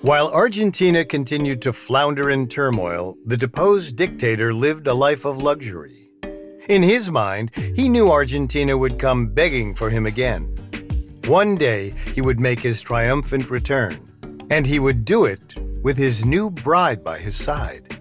While 0.01 0.29
Argentina 0.29 1.03
continued 1.03 1.61
to 1.63 1.73
flounder 1.73 2.29
in 2.29 2.47
turmoil, 2.47 3.17
the 3.25 3.35
deposed 3.35 3.97
dictator 3.97 4.53
lived 4.53 4.87
a 4.87 4.93
life 4.93 5.25
of 5.25 5.39
luxury. 5.39 6.09
In 6.69 6.83
his 6.83 7.11
mind, 7.11 7.51
he 7.75 7.89
knew 7.89 8.09
Argentina 8.09 8.77
would 8.77 8.99
come 8.99 9.27
begging 9.27 9.75
for 9.75 9.89
him 9.89 10.05
again. 10.05 10.53
One 11.27 11.55
day, 11.55 11.93
he 12.13 12.21
would 12.21 12.39
make 12.39 12.61
his 12.61 12.81
triumphant 12.81 13.49
return, 13.49 13.99
and 14.49 14.65
he 14.65 14.79
would 14.79 15.03
do 15.03 15.25
it 15.25 15.55
with 15.83 15.97
his 15.97 16.25
new 16.25 16.49
bride 16.49 17.03
by 17.03 17.19
his 17.19 17.35
side 17.35 17.99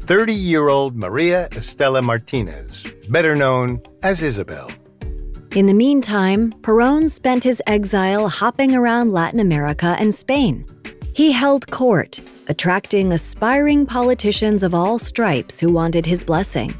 30 0.00 0.32
year 0.32 0.68
old 0.68 0.96
Maria 0.96 1.48
Estela 1.50 2.02
Martinez, 2.02 2.86
better 3.10 3.36
known 3.36 3.80
as 4.02 4.22
Isabel. 4.22 4.70
In 5.54 5.66
the 5.66 5.74
meantime, 5.74 6.50
Perón 6.62 7.10
spent 7.10 7.44
his 7.44 7.62
exile 7.66 8.28
hopping 8.28 8.74
around 8.74 9.12
Latin 9.12 9.40
America 9.40 9.94
and 9.98 10.14
Spain. 10.14 10.66
He 11.14 11.30
held 11.30 11.70
court, 11.70 12.20
attracting 12.48 13.12
aspiring 13.12 13.84
politicians 13.84 14.62
of 14.62 14.74
all 14.74 14.98
stripes 14.98 15.60
who 15.60 15.70
wanted 15.70 16.06
his 16.06 16.24
blessing. 16.24 16.74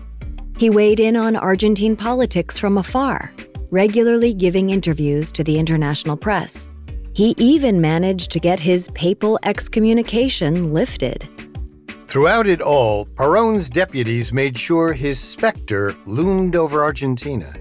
He 0.57 0.70
weighed 0.70 1.00
in 1.00 1.16
on 1.16 1.37
Argentine 1.37 1.96
politics 1.96 2.59
from 2.59 2.78
afar, 2.78 3.31
regularly 3.73 4.35
giving 4.35 4.71
interviews 4.71 5.33
to 5.33 5.43
the 5.43 5.59
international 5.59 6.17
press. 6.17 6.69
He 7.15 7.35
even 7.39 7.81
managed 7.81 8.31
to 8.33 8.39
get 8.39 8.61
his 8.61 8.89
papal 8.95 9.39
excommunication 9.43 10.73
lifted. 10.73 11.29
Throughout 12.07 12.47
it 12.47 12.61
all, 12.61 13.07
Perón's 13.07 13.71
deputies 13.71 14.33
made 14.33 14.59
sure 14.59 14.93
his 14.93 15.19
specter 15.19 15.97
loomed 16.05 16.55
over 16.55 16.85
Argentina. 16.85 17.55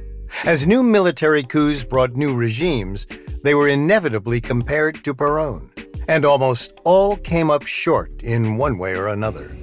As 0.43 0.67
new 0.67 0.84
military 0.84 1.43
coups 1.43 1.86
brought 1.86 2.17
new 2.17 2.36
regimes, 2.36 3.08
they 3.43 3.56
were 3.56 3.69
inevitably 3.69 4.41
compared 4.41 5.04
to 5.06 5.13
Perón, 5.13 5.69
and 6.10 6.26
almost 6.26 6.74
all 6.84 7.15
came 7.15 7.50
up 7.50 7.65
short 7.65 8.12
in 8.21 8.58
one 8.58 8.78
way 8.78 8.95
or 8.95 9.08
another. 9.08 9.56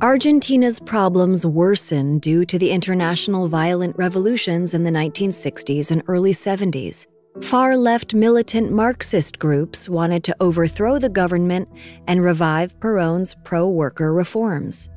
Argentina's 0.00 0.78
problems 0.78 1.44
worsened 1.44 2.22
due 2.22 2.44
to 2.44 2.56
the 2.56 2.70
international 2.70 3.48
violent 3.48 3.96
revolutions 3.98 4.72
in 4.72 4.84
the 4.84 4.92
1960s 4.92 5.90
and 5.90 6.04
early 6.06 6.30
70s. 6.32 7.04
Far 7.42 7.76
left 7.76 8.14
militant 8.14 8.70
Marxist 8.70 9.40
groups 9.40 9.88
wanted 9.88 10.22
to 10.22 10.36
overthrow 10.38 11.00
the 11.00 11.08
government 11.08 11.68
and 12.06 12.22
revive 12.22 12.78
Perón's 12.78 13.34
pro 13.42 13.68
worker 13.68 14.12
reforms. 14.12 14.88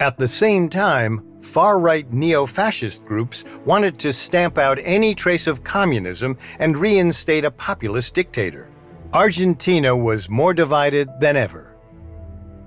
At 0.00 0.16
the 0.16 0.28
same 0.28 0.70
time, 0.70 1.22
far 1.42 1.78
right 1.78 2.10
neo 2.10 2.46
fascist 2.46 3.04
groups 3.04 3.44
wanted 3.66 3.98
to 3.98 4.14
stamp 4.14 4.56
out 4.56 4.78
any 4.84 5.14
trace 5.14 5.46
of 5.46 5.64
communism 5.64 6.38
and 6.60 6.78
reinstate 6.78 7.44
a 7.44 7.50
populist 7.50 8.14
dictator. 8.14 8.70
Argentina 9.12 9.94
was 9.94 10.30
more 10.30 10.54
divided 10.54 11.10
than 11.20 11.36
ever. 11.36 11.67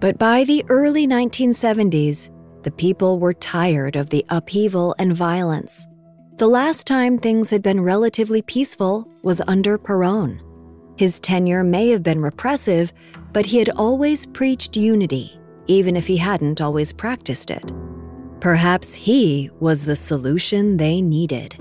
But 0.02 0.18
by 0.18 0.44
the 0.46 0.66
early 0.68 1.06
1970s, 1.06 2.32
the 2.64 2.72
people 2.72 3.20
were 3.20 3.36
tired 3.36 3.96
of 3.96 4.10
the 4.10 4.26
upheaval 4.30 4.96
and 4.98 5.16
violence. 5.16 5.88
The 6.38 6.48
last 6.48 6.88
time 6.88 7.20
things 7.20 7.52
had 7.52 7.62
been 7.62 7.82
relatively 7.82 8.42
peaceful 8.42 9.08
was 9.24 9.44
under 9.46 9.78
Perón. 9.78 10.40
His 10.98 11.20
tenure 11.20 11.64
may 11.64 11.90
have 11.90 12.02
been 12.02 12.20
repressive, 12.20 12.92
but 13.32 13.46
he 13.46 13.60
had 13.60 13.70
always 13.70 14.26
preached 14.26 14.76
unity, 14.76 15.40
even 15.68 15.96
if 15.96 16.08
he 16.08 16.18
hadn't 16.18 16.62
always 16.62 16.92
practiced 16.92 17.52
it. 17.52 17.72
Perhaps 18.40 18.96
he 18.96 19.52
was 19.60 19.86
the 19.86 19.96
solution 19.96 20.78
they 20.78 21.00
needed. 21.00 21.56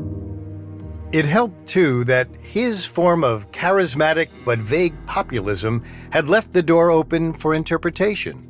It 1.12 1.26
helped, 1.26 1.66
too, 1.66 2.04
that 2.04 2.28
his 2.40 2.86
form 2.86 3.24
of 3.24 3.50
charismatic 3.50 4.28
but 4.44 4.60
vague 4.60 4.94
populism 5.06 5.82
had 6.12 6.28
left 6.28 6.52
the 6.52 6.62
door 6.62 6.90
open 6.92 7.32
for 7.32 7.54
interpretation. 7.54 8.46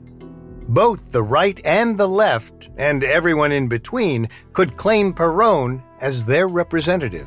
Both 0.69 1.11
the 1.11 1.23
right 1.23 1.59
and 1.65 1.97
the 1.97 2.07
left, 2.07 2.69
and 2.77 3.03
everyone 3.03 3.51
in 3.51 3.67
between, 3.67 4.29
could 4.53 4.77
claim 4.77 5.15
Perón 5.15 5.83
as 6.01 6.27
their 6.27 6.49
representative. 6.49 7.27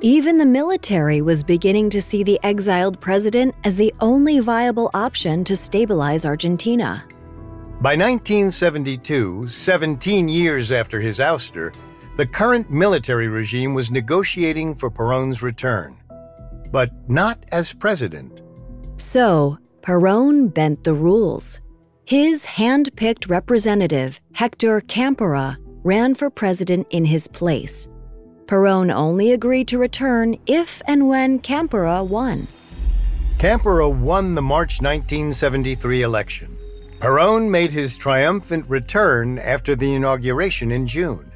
Even 0.00 0.36
the 0.36 0.46
military 0.46 1.22
was 1.22 1.44
beginning 1.44 1.88
to 1.90 2.00
see 2.00 2.22
the 2.24 2.40
exiled 2.42 3.00
president 3.00 3.54
as 3.64 3.76
the 3.76 3.94
only 4.00 4.40
viable 4.40 4.90
option 4.94 5.44
to 5.44 5.54
stabilize 5.54 6.26
Argentina. 6.26 7.04
By 7.80 7.96
1972, 7.96 9.46
17 9.46 10.28
years 10.28 10.72
after 10.72 11.00
his 11.00 11.18
ouster, 11.18 11.72
the 12.16 12.26
current 12.26 12.70
military 12.70 13.28
regime 13.28 13.74
was 13.74 13.90
negotiating 13.90 14.74
for 14.74 14.90
Perón's 14.90 15.42
return, 15.42 15.96
but 16.70 16.90
not 17.08 17.44
as 17.52 17.72
president. 17.72 18.42
So, 18.96 19.58
Perón 19.82 20.52
bent 20.52 20.84
the 20.84 20.94
rules. 20.94 21.60
His 22.04 22.44
hand 22.44 22.90
picked 22.96 23.28
representative, 23.28 24.20
Hector 24.32 24.80
Campora, 24.82 25.56
ran 25.84 26.14
for 26.14 26.28
president 26.28 26.86
in 26.90 27.04
his 27.04 27.26
place. 27.26 27.88
Perón 28.46 28.92
only 28.92 29.32
agreed 29.32 29.68
to 29.68 29.78
return 29.78 30.36
if 30.46 30.82
and 30.86 31.08
when 31.08 31.38
Campora 31.38 32.06
won. 32.06 32.48
Campora 33.38 33.88
won 33.88 34.34
the 34.34 34.42
March 34.42 34.82
1973 34.82 36.02
election. 36.02 36.58
Perón 36.98 37.48
made 37.48 37.72
his 37.72 37.96
triumphant 37.96 38.68
return 38.68 39.38
after 39.38 39.74
the 39.74 39.94
inauguration 39.94 40.70
in 40.70 40.86
June. 40.86 41.29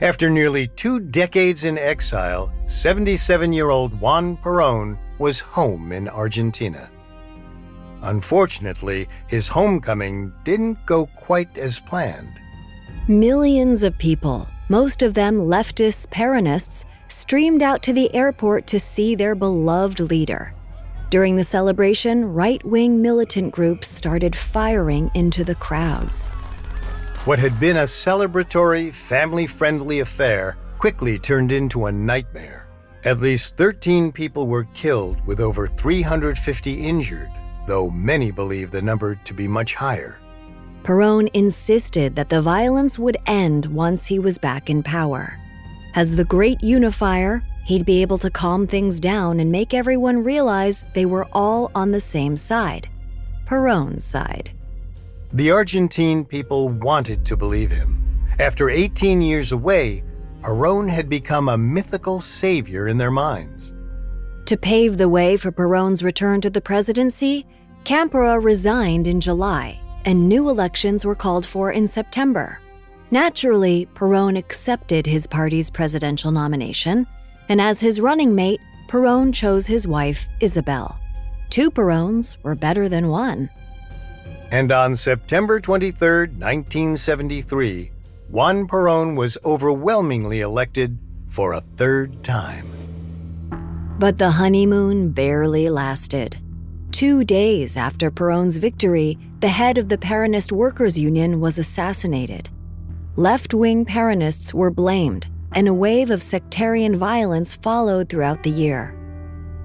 After 0.00 0.30
nearly 0.30 0.68
two 0.68 1.00
decades 1.00 1.64
in 1.64 1.78
exile, 1.78 2.52
77 2.66 3.52
year 3.52 3.70
old 3.70 3.98
Juan 4.00 4.36
Perón 4.36 4.98
was 5.18 5.40
home 5.40 5.92
in 5.92 6.08
Argentina. 6.08 6.90
Unfortunately, 8.02 9.06
his 9.28 9.48
homecoming 9.48 10.32
didn't 10.44 10.78
go 10.86 11.06
quite 11.16 11.58
as 11.58 11.80
planned. 11.80 12.40
Millions 13.08 13.82
of 13.82 13.98
people, 13.98 14.48
most 14.68 15.02
of 15.02 15.14
them 15.14 15.36
leftist 15.36 16.08
Peronists, 16.08 16.84
streamed 17.08 17.62
out 17.62 17.82
to 17.82 17.92
the 17.92 18.14
airport 18.14 18.66
to 18.68 18.78
see 18.78 19.14
their 19.14 19.34
beloved 19.34 20.00
leader. 20.00 20.54
During 21.10 21.34
the 21.34 21.44
celebration, 21.44 22.32
right 22.32 22.64
wing 22.64 23.02
militant 23.02 23.52
groups 23.52 23.88
started 23.88 24.36
firing 24.36 25.10
into 25.14 25.42
the 25.42 25.56
crowds. 25.56 26.28
What 27.26 27.38
had 27.38 27.60
been 27.60 27.76
a 27.76 27.82
celebratory, 27.82 28.94
family 28.94 29.46
friendly 29.46 30.00
affair 30.00 30.56
quickly 30.78 31.18
turned 31.18 31.52
into 31.52 31.84
a 31.84 31.92
nightmare. 31.92 32.66
At 33.04 33.20
least 33.20 33.58
13 33.58 34.10
people 34.10 34.46
were 34.46 34.64
killed, 34.72 35.20
with 35.26 35.38
over 35.38 35.66
350 35.66 36.72
injured, 36.86 37.30
though 37.66 37.90
many 37.90 38.30
believe 38.30 38.70
the 38.70 38.80
number 38.80 39.16
to 39.16 39.34
be 39.34 39.46
much 39.46 39.74
higher. 39.74 40.18
Perón 40.82 41.28
insisted 41.34 42.16
that 42.16 42.30
the 42.30 42.40
violence 42.40 42.98
would 42.98 43.18
end 43.26 43.66
once 43.66 44.06
he 44.06 44.18
was 44.18 44.38
back 44.38 44.70
in 44.70 44.82
power. 44.82 45.38
As 45.94 46.16
the 46.16 46.24
great 46.24 46.62
unifier, 46.62 47.42
he'd 47.66 47.84
be 47.84 48.00
able 48.00 48.16
to 48.16 48.30
calm 48.30 48.66
things 48.66 48.98
down 48.98 49.40
and 49.40 49.52
make 49.52 49.74
everyone 49.74 50.24
realize 50.24 50.86
they 50.94 51.04
were 51.04 51.28
all 51.32 51.70
on 51.74 51.90
the 51.90 52.00
same 52.00 52.38
side 52.38 52.88
Perón's 53.46 54.04
side. 54.04 54.52
The 55.32 55.52
Argentine 55.52 56.24
people 56.24 56.70
wanted 56.70 57.24
to 57.26 57.36
believe 57.36 57.70
him. 57.70 58.02
After 58.40 58.68
18 58.68 59.22
years 59.22 59.52
away, 59.52 60.02
Perón 60.42 60.90
had 60.90 61.08
become 61.08 61.48
a 61.48 61.56
mythical 61.56 62.18
savior 62.18 62.88
in 62.88 62.98
their 62.98 63.12
minds. 63.12 63.72
To 64.46 64.56
pave 64.56 64.96
the 64.98 65.08
way 65.08 65.36
for 65.36 65.52
Perón's 65.52 66.02
return 66.02 66.40
to 66.40 66.50
the 66.50 66.60
presidency, 66.60 67.46
Campora 67.84 68.42
resigned 68.42 69.06
in 69.06 69.20
July, 69.20 69.80
and 70.04 70.28
new 70.28 70.48
elections 70.48 71.04
were 71.04 71.14
called 71.14 71.46
for 71.46 71.70
in 71.70 71.86
September. 71.86 72.58
Naturally, 73.12 73.86
Perón 73.94 74.36
accepted 74.36 75.06
his 75.06 75.28
party's 75.28 75.70
presidential 75.70 76.32
nomination, 76.32 77.06
and 77.48 77.60
as 77.60 77.80
his 77.80 78.00
running 78.00 78.34
mate, 78.34 78.60
Perón 78.88 79.32
chose 79.32 79.68
his 79.68 79.86
wife, 79.86 80.26
Isabel. 80.40 80.98
Two 81.50 81.70
Peróns 81.70 82.36
were 82.42 82.56
better 82.56 82.88
than 82.88 83.06
one. 83.06 83.48
And 84.50 84.72
on 84.72 84.96
September 84.96 85.60
23, 85.60 86.08
1973, 86.38 87.90
Juan 88.28 88.66
Perón 88.66 89.16
was 89.16 89.38
overwhelmingly 89.44 90.40
elected 90.40 90.98
for 91.28 91.52
a 91.52 91.60
third 91.60 92.22
time. 92.24 92.66
But 93.98 94.18
the 94.18 94.30
honeymoon 94.30 95.10
barely 95.10 95.70
lasted. 95.70 96.38
Two 96.90 97.22
days 97.22 97.76
after 97.76 98.10
Perón's 98.10 98.56
victory, 98.56 99.16
the 99.38 99.48
head 99.48 99.78
of 99.78 99.88
the 99.88 99.98
Peronist 99.98 100.50
Workers' 100.50 100.98
Union 100.98 101.40
was 101.40 101.58
assassinated. 101.58 102.50
Left 103.16 103.54
wing 103.54 103.84
Peronists 103.84 104.52
were 104.52 104.70
blamed, 104.70 105.28
and 105.52 105.68
a 105.68 105.74
wave 105.74 106.10
of 106.10 106.22
sectarian 106.22 106.96
violence 106.96 107.54
followed 107.54 108.08
throughout 108.08 108.42
the 108.42 108.50
year. 108.50 108.94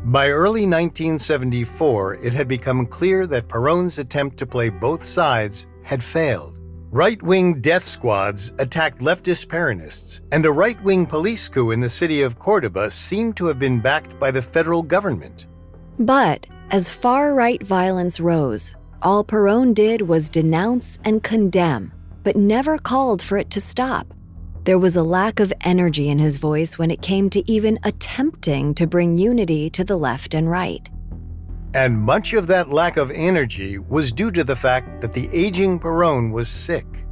By 0.06 0.30
early 0.30 0.68
1974, 0.68 2.18
it 2.22 2.32
had 2.32 2.48
become 2.48 2.86
clear 2.86 3.26
that 3.26 3.48
Perón's 3.48 3.98
attempt 3.98 4.38
to 4.38 4.46
play 4.46 4.70
both 4.70 5.04
sides 5.04 5.66
had 5.84 6.04
failed. 6.04 6.60
Right 6.92 7.20
wing 7.24 7.60
death 7.60 7.84
squads 7.84 8.54
attacked 8.60 9.02
leftist 9.02 9.48
Peronists, 9.48 10.22
and 10.32 10.46
a 10.46 10.52
right 10.52 10.80
wing 10.84 11.08
police 11.08 11.50
coup 11.50 11.72
in 11.72 11.80
the 11.80 11.90
city 11.90 12.22
of 12.22 12.38
Cordoba 12.38 12.92
seemed 12.92 13.36
to 13.38 13.48
have 13.48 13.58
been 13.58 13.80
backed 13.80 14.20
by 14.20 14.30
the 14.30 14.44
federal 14.44 14.84
government. 14.84 15.48
But 15.98 16.46
as 16.70 16.88
far 16.88 17.34
right 17.34 17.66
violence 17.66 18.20
rose, 18.20 18.76
all 19.02 19.24
Perón 19.26 19.74
did 19.74 20.04
was 20.04 20.30
denounce 20.30 21.00
and 21.04 21.24
condemn, 21.24 21.92
but 22.22 22.36
never 22.36 22.78
called 22.78 23.24
for 23.24 23.40
it 23.40 23.50
to 23.50 23.60
stop. 23.60 24.14
There 24.66 24.80
was 24.80 24.96
a 24.96 25.04
lack 25.04 25.40
of 25.40 25.54
energy 25.62 26.10
in 26.10 26.18
his 26.18 26.38
voice 26.38 26.80
when 26.80 26.90
it 26.90 27.04
came 27.04 27.30
to 27.30 27.52
even 27.52 27.78
attempting 27.84 28.74
to 28.74 28.88
bring 28.88 29.16
unity 29.16 29.70
to 29.70 29.84
the 29.84 29.96
left 29.96 30.34
and 30.34 30.50
right. 30.50 30.90
And 31.76 32.02
much 32.02 32.34
of 32.34 32.48
that 32.48 32.72
lack 32.72 32.98
of 32.98 33.12
energy 33.12 33.78
was 33.78 34.12
due 34.12 34.32
to 34.32 34.44
the 34.44 34.56
fact 34.56 35.02
that 35.02 35.14
the 35.14 35.30
aging 35.32 35.80
Perón 35.80 36.32
was 36.32 36.50
sick. 36.50 37.06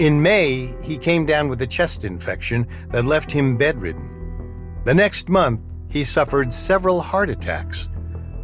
In 0.00 0.20
May, 0.20 0.66
he 0.82 0.98
came 0.98 1.24
down 1.24 1.48
with 1.48 1.62
a 1.62 1.66
chest 1.68 2.02
infection 2.02 2.66
that 2.90 3.04
left 3.04 3.30
him 3.30 3.56
bedridden. 3.56 4.82
The 4.84 4.94
next 4.94 5.28
month, 5.28 5.60
he 5.88 6.02
suffered 6.02 6.52
several 6.52 7.00
heart 7.00 7.30
attacks. 7.30 7.88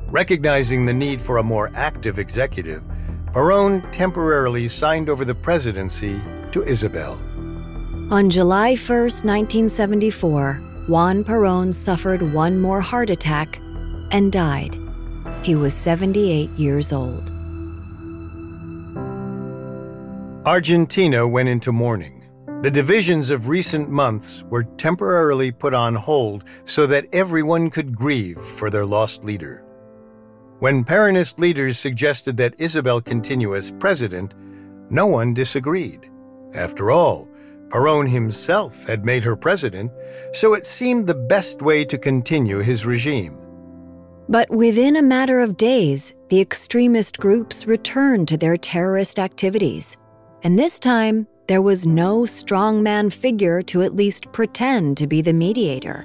Recognizing 0.07 0.87
the 0.87 0.95
need 0.95 1.21
for 1.21 1.39
a 1.39 1.43
more 1.43 1.73
active 1.75 2.21
executive, 2.21 2.85
Perón 3.33 3.91
temporarily 3.91 4.69
signed 4.69 5.11
over 5.11 5.25
the 5.25 5.35
presidency 5.35 6.21
to 6.53 6.63
Isabel. 6.63 7.21
On 8.11 8.29
July 8.29 8.75
1, 8.75 8.99
1974, 8.99 10.55
Juan 10.89 11.25
Perón 11.25 11.73
suffered 11.73 12.35
one 12.35 12.61
more 12.61 12.81
heart 12.81 13.09
attack 13.09 13.59
and 14.11 14.31
died. 14.31 14.79
He 15.43 15.55
was 15.55 15.73
78 15.75 16.51
years 16.51 16.93
old. 16.93 17.31
Argentina 20.45 21.27
went 21.27 21.49
into 21.49 21.73
mourning. 21.73 22.19
The 22.63 22.71
divisions 22.71 23.31
of 23.31 23.49
recent 23.49 23.89
months 23.89 24.45
were 24.45 24.65
temporarily 24.65 25.51
put 25.51 25.73
on 25.73 25.95
hold 25.95 26.45
so 26.65 26.87
that 26.89 27.07
everyone 27.13 27.71
could 27.71 27.97
grieve 27.97 28.41
for 28.41 28.69
their 28.69 28.85
lost 28.85 29.25
leader. 29.25 29.65
When 30.59 30.85
Peronist 30.85 31.39
leaders 31.39 31.79
suggested 31.79 32.37
that 32.37 32.61
Isabel 32.61 33.01
continue 33.01 33.57
as 33.57 33.71
president, 33.71 34.35
no 34.91 35.07
one 35.07 35.35
disagreed. 35.35 36.11
After 36.55 36.91
all, 36.91 37.29
Perón 37.73 38.07
himself 38.07 38.87
had 38.87 39.07
made 39.07 39.25
her 39.25 39.35
president, 39.35 39.91
so 40.35 40.53
it 40.53 40.67
seemed 40.67 41.07
the 41.07 41.15
best 41.15 41.63
way 41.63 41.87
to 41.87 41.97
continue 41.97 42.59
his 42.59 42.85
regime. 42.85 43.39
But 44.29 44.51
within 44.51 44.97
a 44.97 45.03
matter 45.03 45.41
of 45.41 45.57
days, 45.57 46.15
the 46.29 46.41
extremist 46.41 47.19
groups 47.19 47.67
returned 47.67 48.29
to 48.29 48.37
their 48.37 48.59
terrorist 48.59 49.19
activities. 49.19 49.97
And 50.43 50.59
this 50.59 50.79
time, 50.79 51.27
there 51.49 51.63
was 51.63 51.87
no 51.87 52.21
strongman 52.21 53.11
figure 53.11 53.63
to 53.63 53.83
at 53.83 53.97
least 53.97 54.31
pretend 54.33 54.99
to 54.99 55.07
be 55.07 55.23
the 55.23 55.33
mediator. 55.33 56.05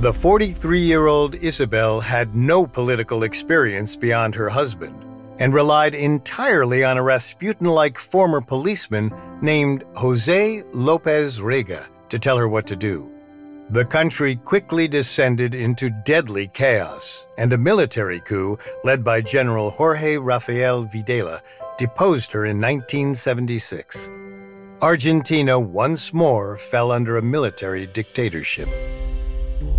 The 0.00 0.12
43 0.12 0.80
year 0.80 1.06
old 1.06 1.36
Isabel 1.36 2.00
had 2.00 2.34
no 2.34 2.66
political 2.66 3.22
experience 3.22 3.94
beyond 3.94 4.34
her 4.34 4.48
husband 4.48 5.11
and 5.42 5.52
relied 5.52 5.96
entirely 5.96 6.84
on 6.84 6.96
a 6.96 7.02
Rasputin 7.02 7.66
like 7.66 7.98
former 7.98 8.40
policeman 8.40 9.12
named 9.42 9.82
Jose 9.96 10.62
Lopez 10.72 11.42
Rega 11.42 11.84
to 12.10 12.18
tell 12.20 12.36
her 12.36 12.46
what 12.46 12.64
to 12.68 12.76
do. 12.76 13.10
The 13.70 13.84
country 13.84 14.36
quickly 14.36 14.86
descended 14.86 15.52
into 15.52 15.90
deadly 16.04 16.46
chaos, 16.46 17.26
and 17.38 17.52
a 17.52 17.58
military 17.58 18.20
coup 18.20 18.56
led 18.84 19.02
by 19.02 19.20
General 19.20 19.70
Jorge 19.70 20.16
Rafael 20.16 20.84
Videla 20.86 21.40
deposed 21.76 22.30
her 22.30 22.44
in 22.44 22.60
1976. 22.60 24.10
Argentina 24.80 25.58
once 25.58 26.14
more 26.14 26.56
fell 26.56 26.92
under 26.92 27.16
a 27.16 27.22
military 27.22 27.86
dictatorship. 27.86 28.68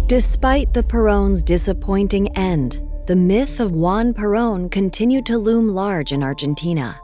Despite 0.07 0.73
the 0.73 0.83
Perón's 0.83 1.41
disappointing 1.41 2.35
end, 2.35 2.81
the 3.05 3.15
myth 3.15 3.59
of 3.59 3.73
Juan 3.73 4.13
Perón 4.13 4.71
continued 4.71 5.25
to 5.25 5.37
loom 5.37 5.69
large 5.69 6.13
in 6.13 6.23
Argentina. 6.23 6.97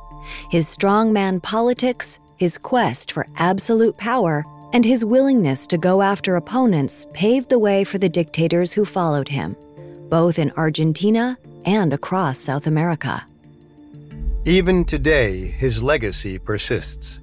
His 0.50 0.66
strongman 0.66 1.44
politics, 1.44 2.22
his 2.38 2.58
quest 2.58 3.12
for 3.12 3.28
absolute 3.36 3.98
power, 3.98 4.46
and 4.72 4.86
his 4.86 5.04
willingness 5.04 5.68
to 5.68 5.78
go 5.78 6.02
after 6.02 6.38
opponents 6.38 7.08
paved 7.14 7.50
the 7.50 7.60
way 7.60 7.84
for 7.84 7.98
the 7.98 8.08
dictators 8.08 8.72
who 8.72 8.86
followed 8.86 9.28
him, 9.28 9.58
both 10.10 10.40
in 10.40 10.52
Argentina 10.52 11.38
and 11.66 11.92
across 11.92 12.40
South 12.40 12.66
America. 12.66 13.26
Even 14.46 14.86
today, 14.86 15.38
his 15.38 15.84
legacy 15.84 16.40
persists. 16.40 17.20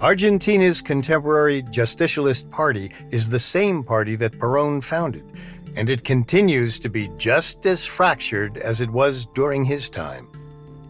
Argentina's 0.00 0.80
contemporary 0.80 1.62
Justicialist 1.64 2.50
Party 2.50 2.90
is 3.10 3.30
the 3.30 3.38
same 3.38 3.82
party 3.82 4.14
that 4.16 4.38
Perón 4.38 4.82
founded, 4.82 5.24
and 5.76 5.88
it 5.90 6.04
continues 6.04 6.78
to 6.78 6.88
be 6.88 7.08
just 7.16 7.66
as 7.66 7.84
fractured 7.84 8.58
as 8.58 8.80
it 8.80 8.90
was 8.90 9.26
during 9.34 9.64
his 9.64 9.88
time. 9.88 10.28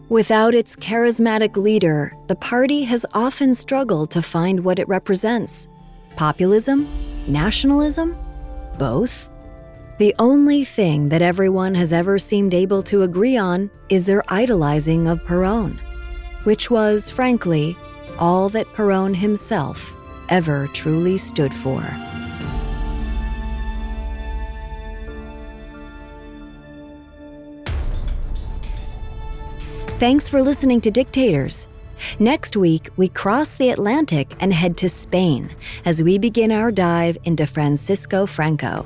Without 0.09 0.53
its 0.53 0.75
charismatic 0.75 1.55
leader, 1.55 2.13
the 2.27 2.35
party 2.35 2.83
has 2.83 3.05
often 3.13 3.53
struggled 3.53 4.11
to 4.11 4.21
find 4.21 4.63
what 4.63 4.79
it 4.79 4.87
represents 4.87 5.69
populism, 6.15 6.87
nationalism, 7.27 8.15
both. 8.77 9.29
The 9.97 10.13
only 10.19 10.63
thing 10.63 11.09
that 11.09 11.21
everyone 11.21 11.73
has 11.75 11.93
ever 11.93 12.19
seemed 12.19 12.53
able 12.53 12.83
to 12.83 13.03
agree 13.03 13.37
on 13.37 13.71
is 13.89 14.05
their 14.05 14.23
idolizing 14.27 15.07
of 15.07 15.23
Perón, 15.23 15.79
which 16.43 16.69
was, 16.69 17.09
frankly, 17.09 17.75
all 18.19 18.49
that 18.49 18.67
Perón 18.67 19.15
himself 19.15 19.95
ever 20.29 20.67
truly 20.73 21.17
stood 21.17 21.53
for. 21.53 21.81
Thanks 30.03 30.27
for 30.27 30.41
listening 30.41 30.81
to 30.81 30.91
Dictators. 30.91 31.69
Next 32.19 32.57
week, 32.57 32.89
we 32.97 33.07
cross 33.07 33.55
the 33.55 33.69
Atlantic 33.69 34.35
and 34.41 34.53
head 34.53 34.75
to 34.79 34.89
Spain 34.89 35.49
as 35.85 36.03
we 36.03 36.17
begin 36.17 36.51
our 36.51 36.73
dive 36.73 37.17
into 37.23 37.47
Francisco 37.47 38.25
Franco. 38.25 38.85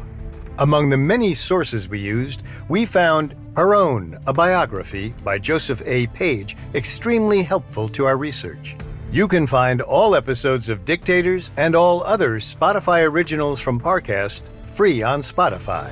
Among 0.60 0.92
the 0.92 0.98
many 0.98 1.34
sources 1.34 1.90
we 1.90 1.98
used, 1.98 2.44
we 2.70 2.86
found 2.86 3.36
Perón, 3.56 4.22
a 4.28 4.32
biography 4.32 5.16
by 5.24 5.40
Joseph 5.40 5.82
A. 5.88 6.06
Page, 6.06 6.56
extremely 6.76 7.42
helpful 7.42 7.90
to 7.90 8.06
our 8.06 8.18
research. 8.18 8.78
You 9.12 9.28
can 9.28 9.48
find 9.48 9.82
all 9.82 10.14
episodes 10.14 10.70
of 10.70 10.86
Dictators 10.86 11.50
and 11.58 11.76
all 11.76 12.04
other 12.04 12.36
Spotify 12.36 13.10
originals 13.10 13.60
from 13.60 13.82
Parcast 13.82 14.44
free 14.70 15.02
on 15.02 15.24
Spotify. 15.24 15.92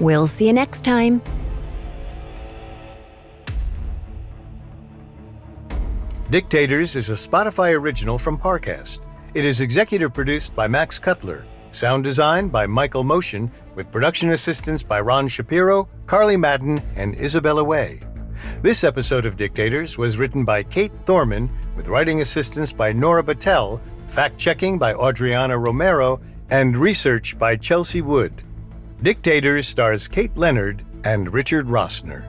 We'll 0.00 0.26
see 0.26 0.48
you 0.48 0.52
next 0.52 0.82
time. 0.82 1.22
Dictators 6.34 6.96
is 6.96 7.10
a 7.10 7.12
Spotify 7.12 7.78
original 7.78 8.18
from 8.18 8.36
Parcast. 8.36 8.98
It 9.34 9.46
is 9.46 9.60
executive 9.60 10.12
produced 10.12 10.52
by 10.56 10.66
Max 10.66 10.98
Cutler, 10.98 11.46
sound 11.70 12.02
design 12.02 12.48
by 12.48 12.66
Michael 12.66 13.04
Motion, 13.04 13.52
with 13.76 13.92
production 13.92 14.30
assistance 14.30 14.82
by 14.82 15.00
Ron 15.00 15.28
Shapiro, 15.28 15.88
Carly 16.06 16.36
Madden, 16.36 16.82
and 16.96 17.14
Isabella 17.20 17.62
Way. 17.62 18.00
This 18.62 18.82
episode 18.82 19.26
of 19.26 19.36
Dictators 19.36 19.96
was 19.96 20.18
written 20.18 20.44
by 20.44 20.64
Kate 20.64 20.90
Thorman, 21.06 21.48
with 21.76 21.86
writing 21.86 22.20
assistance 22.20 22.72
by 22.72 22.92
Nora 22.92 23.22
Battelle, 23.22 23.80
fact 24.08 24.36
checking 24.36 24.76
by 24.76 24.92
Adriana 24.94 25.56
Romero, 25.56 26.20
and 26.50 26.76
research 26.76 27.38
by 27.38 27.54
Chelsea 27.54 28.02
Wood. 28.02 28.42
Dictators 29.04 29.68
stars 29.68 30.08
Kate 30.08 30.36
Leonard 30.36 30.84
and 31.04 31.32
Richard 31.32 31.68
Rossner. 31.68 32.24